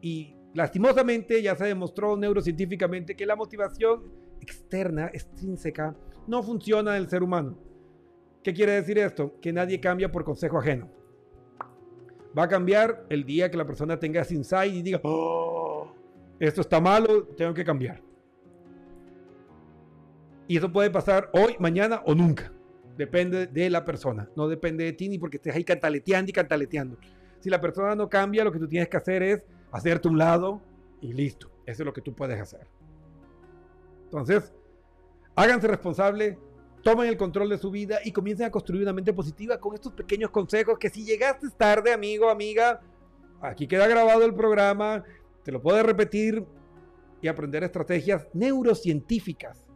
Y 0.00 0.34
lastimosamente 0.54 1.42
ya 1.42 1.54
se 1.56 1.66
demostró 1.66 2.16
neurocientíficamente 2.16 3.16
que 3.16 3.26
la 3.26 3.36
motivación 3.36 4.12
externa, 4.40 5.10
extrínseca, 5.12 5.96
no 6.26 6.42
funciona 6.42 6.96
en 6.96 7.02
el 7.02 7.08
ser 7.08 7.22
humano. 7.22 7.69
¿Qué 8.42 8.54
quiere 8.54 8.72
decir 8.72 8.98
esto? 8.98 9.38
Que 9.40 9.52
nadie 9.52 9.80
cambia 9.80 10.10
por 10.10 10.24
consejo 10.24 10.58
ajeno. 10.58 10.88
Va 12.36 12.44
a 12.44 12.48
cambiar 12.48 13.06
el 13.08 13.24
día 13.24 13.50
que 13.50 13.56
la 13.56 13.66
persona 13.66 13.98
tenga 13.98 14.22
ese 14.22 14.34
insight 14.34 14.72
y 14.72 14.82
diga, 14.82 15.00
oh, 15.02 15.92
esto 16.38 16.60
está 16.60 16.80
malo, 16.80 17.24
tengo 17.36 17.52
que 17.52 17.64
cambiar. 17.64 18.00
Y 20.46 20.56
eso 20.56 20.72
puede 20.72 20.90
pasar 20.90 21.30
hoy, 21.32 21.56
mañana 21.58 22.02
o 22.06 22.14
nunca. 22.14 22.52
Depende 22.96 23.46
de 23.46 23.70
la 23.70 23.84
persona. 23.84 24.28
No 24.36 24.48
depende 24.48 24.84
de 24.84 24.92
ti 24.92 25.08
ni 25.08 25.18
porque 25.18 25.36
estés 25.36 25.54
ahí 25.54 25.64
cantaleteando 25.64 26.30
y 26.30 26.32
cantaleteando. 26.32 26.98
Si 27.40 27.50
la 27.50 27.60
persona 27.60 27.94
no 27.94 28.08
cambia, 28.08 28.44
lo 28.44 28.52
que 28.52 28.58
tú 28.58 28.68
tienes 28.68 28.88
que 28.88 28.96
hacer 28.96 29.22
es 29.22 29.46
hacerte 29.70 30.08
un 30.08 30.18
lado 30.18 30.60
y 31.00 31.12
listo. 31.12 31.50
Eso 31.66 31.82
es 31.82 31.86
lo 31.86 31.92
que 31.92 32.00
tú 32.00 32.14
puedes 32.14 32.40
hacer. 32.40 32.66
Entonces, 34.04 34.52
háganse 35.36 35.68
responsable 35.68 36.38
tomen 36.82 37.08
el 37.08 37.16
control 37.16 37.48
de 37.48 37.58
su 37.58 37.70
vida 37.70 37.98
y 38.04 38.12
comiencen 38.12 38.46
a 38.46 38.50
construir 38.50 38.82
una 38.82 38.92
mente 38.92 39.12
positiva 39.12 39.58
con 39.58 39.74
estos 39.74 39.92
pequeños 39.92 40.30
consejos 40.30 40.78
que 40.78 40.90
si 40.90 41.04
llegaste 41.04 41.48
tarde, 41.56 41.92
amigo, 41.92 42.30
amiga, 42.30 42.80
aquí 43.40 43.66
queda 43.66 43.86
grabado 43.86 44.24
el 44.24 44.34
programa, 44.34 45.04
te 45.42 45.52
lo 45.52 45.60
puedes 45.60 45.84
repetir 45.84 46.44
y 47.22 47.28
aprender 47.28 47.64
estrategias 47.64 48.28
neurocientíficas. 48.32 49.66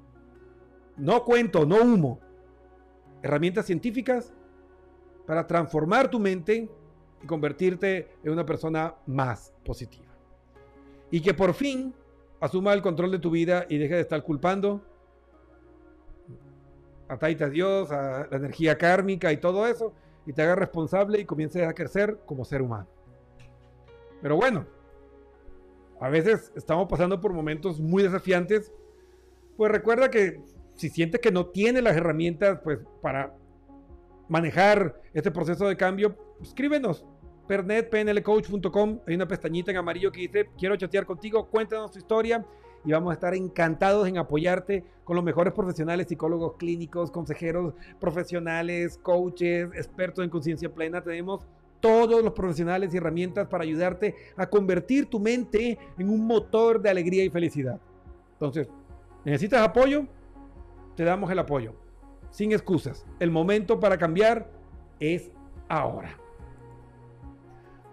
No 0.96 1.24
cuento, 1.24 1.66
no 1.66 1.82
humo. 1.82 2.20
Herramientas 3.22 3.66
científicas 3.66 4.32
para 5.26 5.46
transformar 5.46 6.10
tu 6.10 6.20
mente 6.20 6.68
y 7.22 7.26
convertirte 7.26 8.08
en 8.22 8.32
una 8.32 8.44
persona 8.44 8.94
más 9.06 9.54
positiva. 9.64 10.12
Y 11.10 11.20
que 11.20 11.34
por 11.34 11.54
fin 11.54 11.94
asuma 12.40 12.72
el 12.72 12.82
control 12.82 13.10
de 13.10 13.18
tu 13.18 13.30
vida 13.30 13.66
y 13.68 13.78
deje 13.78 13.94
de 13.94 14.00
estar 14.00 14.22
culpando 14.22 14.82
a 17.22 17.48
Dios, 17.48 17.90
a 17.90 18.26
la 18.30 18.36
energía 18.36 18.76
kármica 18.76 19.32
y 19.32 19.36
todo 19.36 19.66
eso, 19.66 19.92
y 20.26 20.32
te 20.32 20.42
haga 20.42 20.54
responsable 20.54 21.20
y 21.20 21.24
comiences 21.24 21.66
a 21.66 21.74
crecer 21.74 22.18
como 22.26 22.44
ser 22.44 22.62
humano. 22.62 22.86
Pero 24.22 24.36
bueno, 24.36 24.66
a 26.00 26.08
veces 26.08 26.52
estamos 26.56 26.88
pasando 26.88 27.20
por 27.20 27.32
momentos 27.32 27.80
muy 27.80 28.02
desafiantes, 28.02 28.72
pues 29.56 29.70
recuerda 29.70 30.10
que 30.10 30.40
si 30.74 30.88
sientes 30.88 31.20
que 31.20 31.30
no 31.30 31.46
tienes 31.46 31.82
las 31.82 31.96
herramientas 31.96 32.60
pues 32.62 32.80
para 33.00 33.34
manejar 34.28 35.00
este 35.12 35.30
proceso 35.30 35.68
de 35.68 35.76
cambio, 35.76 36.16
escríbenos. 36.42 37.04
pernetpnlcoach.com 37.46 39.00
hay 39.06 39.14
una 39.14 39.28
pestañita 39.28 39.70
en 39.70 39.76
amarillo 39.76 40.10
que 40.10 40.22
dice 40.22 40.50
quiero 40.58 40.76
chatear 40.76 41.06
contigo, 41.06 41.48
cuéntanos 41.48 41.92
tu 41.92 41.98
historia 41.98 42.44
y 42.84 42.92
vamos 42.92 43.10
a 43.10 43.14
estar 43.14 43.34
encantados 43.34 44.06
en 44.06 44.18
apoyarte 44.18 44.84
con 45.04 45.16
los 45.16 45.24
mejores 45.24 45.52
profesionales, 45.52 46.06
psicólogos 46.08 46.54
clínicos, 46.56 47.10
consejeros 47.10 47.74
profesionales, 47.98 48.98
coaches, 49.02 49.68
expertos 49.74 50.24
en 50.24 50.30
conciencia 50.30 50.72
plena. 50.72 51.02
Tenemos 51.02 51.46
todos 51.80 52.22
los 52.22 52.32
profesionales 52.32 52.92
y 52.92 52.96
herramientas 52.96 53.46
para 53.48 53.64
ayudarte 53.64 54.14
a 54.36 54.48
convertir 54.48 55.06
tu 55.06 55.20
mente 55.20 55.78
en 55.98 56.08
un 56.08 56.26
motor 56.26 56.80
de 56.80 56.90
alegría 56.90 57.24
y 57.24 57.30
felicidad. 57.30 57.78
Entonces, 58.32 58.68
¿necesitas 59.24 59.60
apoyo? 59.60 60.06
Te 60.96 61.04
damos 61.04 61.30
el 61.30 61.38
apoyo. 61.38 61.74
Sin 62.30 62.52
excusas. 62.52 63.06
El 63.20 63.30
momento 63.30 63.78
para 63.80 63.98
cambiar 63.98 64.50
es 64.98 65.30
ahora. 65.68 66.23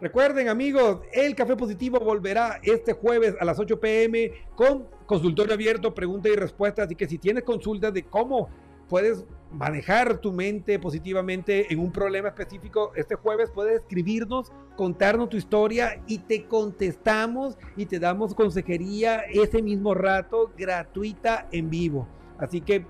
Recuerden 0.02 0.50
amigos, 0.50 1.02
el 1.14 1.36
Café 1.36 1.56
Positivo 1.56 2.00
volverá 2.00 2.60
este 2.64 2.94
jueves 2.94 3.36
a 3.40 3.46
las 3.46 3.60
8 3.60 3.80
pm 3.80 4.32
con 4.56 4.88
consultorio 5.06 5.54
abierto, 5.54 5.94
preguntas 5.94 6.32
y 6.32 6.36
respuestas. 6.36 6.88
Así 6.88 6.96
que 6.96 7.08
si 7.08 7.20
tienes 7.20 7.44
consultas 7.44 7.94
de 7.94 8.02
cómo 8.02 8.50
puedes 8.90 9.24
manejar 9.52 10.18
tu 10.18 10.32
mente 10.32 10.80
positivamente 10.80 11.72
en 11.72 11.78
un 11.78 11.92
problema 11.92 12.30
específico, 12.30 12.94
este 12.96 13.14
jueves 13.14 13.52
puedes 13.52 13.82
escribirnos, 13.82 14.52
contarnos 14.76 15.30
tu 15.30 15.38
historia 15.38 16.02
y 16.08 16.18
te 16.18 16.46
contestamos 16.46 17.56
y 17.78 17.86
te 17.86 18.00
damos 18.00 18.34
consejería 18.34 19.20
ese 19.32 19.62
mismo 19.62 19.94
rato 19.94 20.52
gratuita 20.58 21.48
en 21.52 21.70
vivo. 21.70 22.08
Así 22.40 22.60
que 22.60 22.88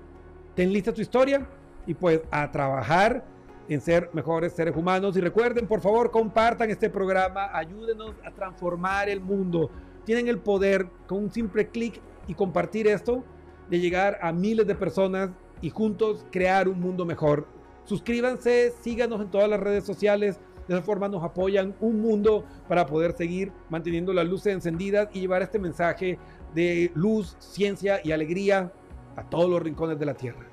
ten 0.54 0.72
lista 0.72 0.94
tu 0.94 1.02
historia 1.02 1.46
y 1.86 1.92
pues 1.92 2.22
a 2.30 2.50
trabajar 2.50 3.31
en 3.74 3.80
ser 3.80 4.10
mejores 4.12 4.52
seres 4.52 4.76
humanos. 4.76 5.16
Y 5.16 5.20
recuerden, 5.20 5.66
por 5.66 5.80
favor, 5.80 6.10
compartan 6.10 6.70
este 6.70 6.90
programa, 6.90 7.50
ayúdenos 7.56 8.14
a 8.24 8.30
transformar 8.30 9.08
el 9.08 9.20
mundo. 9.20 9.70
Tienen 10.04 10.28
el 10.28 10.38
poder 10.38 10.88
con 11.06 11.18
un 11.18 11.30
simple 11.30 11.68
clic 11.68 12.00
y 12.26 12.34
compartir 12.34 12.86
esto 12.86 13.24
de 13.70 13.80
llegar 13.80 14.18
a 14.22 14.32
miles 14.32 14.66
de 14.66 14.74
personas 14.74 15.30
y 15.60 15.70
juntos 15.70 16.26
crear 16.30 16.68
un 16.68 16.80
mundo 16.80 17.04
mejor. 17.04 17.46
Suscríbanse, 17.84 18.72
síganos 18.82 19.20
en 19.20 19.30
todas 19.30 19.48
las 19.48 19.60
redes 19.60 19.84
sociales. 19.84 20.38
De 20.68 20.74
esa 20.74 20.82
forma 20.82 21.08
nos 21.08 21.24
apoyan 21.24 21.74
un 21.80 22.00
mundo 22.00 22.44
para 22.68 22.86
poder 22.86 23.12
seguir 23.12 23.52
manteniendo 23.68 24.12
las 24.12 24.26
luces 24.26 24.52
encendidas 24.52 25.08
y 25.12 25.20
llevar 25.20 25.42
este 25.42 25.58
mensaje 25.58 26.18
de 26.54 26.92
luz, 26.94 27.36
ciencia 27.40 28.00
y 28.04 28.12
alegría 28.12 28.72
a 29.16 29.28
todos 29.28 29.50
los 29.50 29.62
rincones 29.62 29.98
de 29.98 30.06
la 30.06 30.14
tierra. 30.14 30.51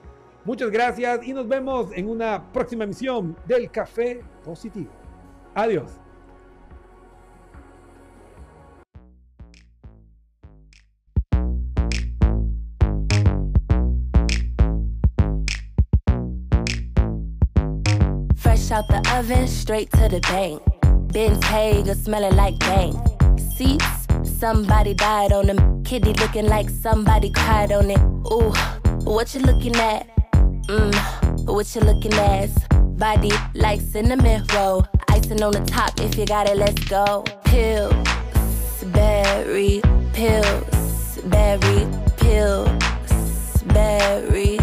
Muchas 0.50 0.72
gracias 0.72 1.28
y 1.28 1.32
nos 1.32 1.48
vemos 1.48 1.92
en 1.94 2.10
una 2.10 2.52
próxima 2.52 2.84
emisión 2.84 3.38
del 3.46 3.70
Café 3.70 4.24
Positivo. 4.44 4.90
Adiós. 5.54 5.92
Fresh 18.36 18.72
out 18.72 18.88
the 18.88 19.08
oven, 19.16 19.48
straight 19.48 19.92
to 19.92 20.10
the 20.10 20.20
bank. 20.22 20.64
Ben's 21.14 21.44
Hager 21.46 21.94
smelling 21.94 22.36
like 22.36 22.58
bank. 22.58 22.98
Seats, 23.56 24.08
somebody 24.24 24.96
died 24.96 25.32
on 25.32 25.46
them. 25.46 25.84
Kitty 25.84 26.14
looking 26.14 26.48
like 26.48 26.72
somebody 26.72 27.30
cried 27.30 27.72
on 27.72 27.92
it. 27.92 28.00
Ooh, 28.34 28.52
what 29.04 29.32
you 29.36 29.42
looking 29.42 29.76
at? 29.76 30.19
Mmm, 30.70 31.48
what 31.48 31.74
you 31.74 31.82
looking 31.82 32.14
at? 32.14 32.52
Body 33.00 33.32
like 33.56 33.82
cinnamon 33.82 34.46
roll. 34.54 34.86
Icing 35.08 35.42
on 35.42 35.52
the 35.52 35.62
top, 35.62 36.00
if 36.00 36.16
you 36.16 36.28
got 36.28 36.48
it, 36.48 36.58
let's 36.58 36.84
go. 36.84 37.24
Pills, 37.46 37.96
berry, 38.94 39.82
pills, 40.14 41.18
berry, 41.26 41.88
pills, 42.18 43.64
berry. 43.74 44.59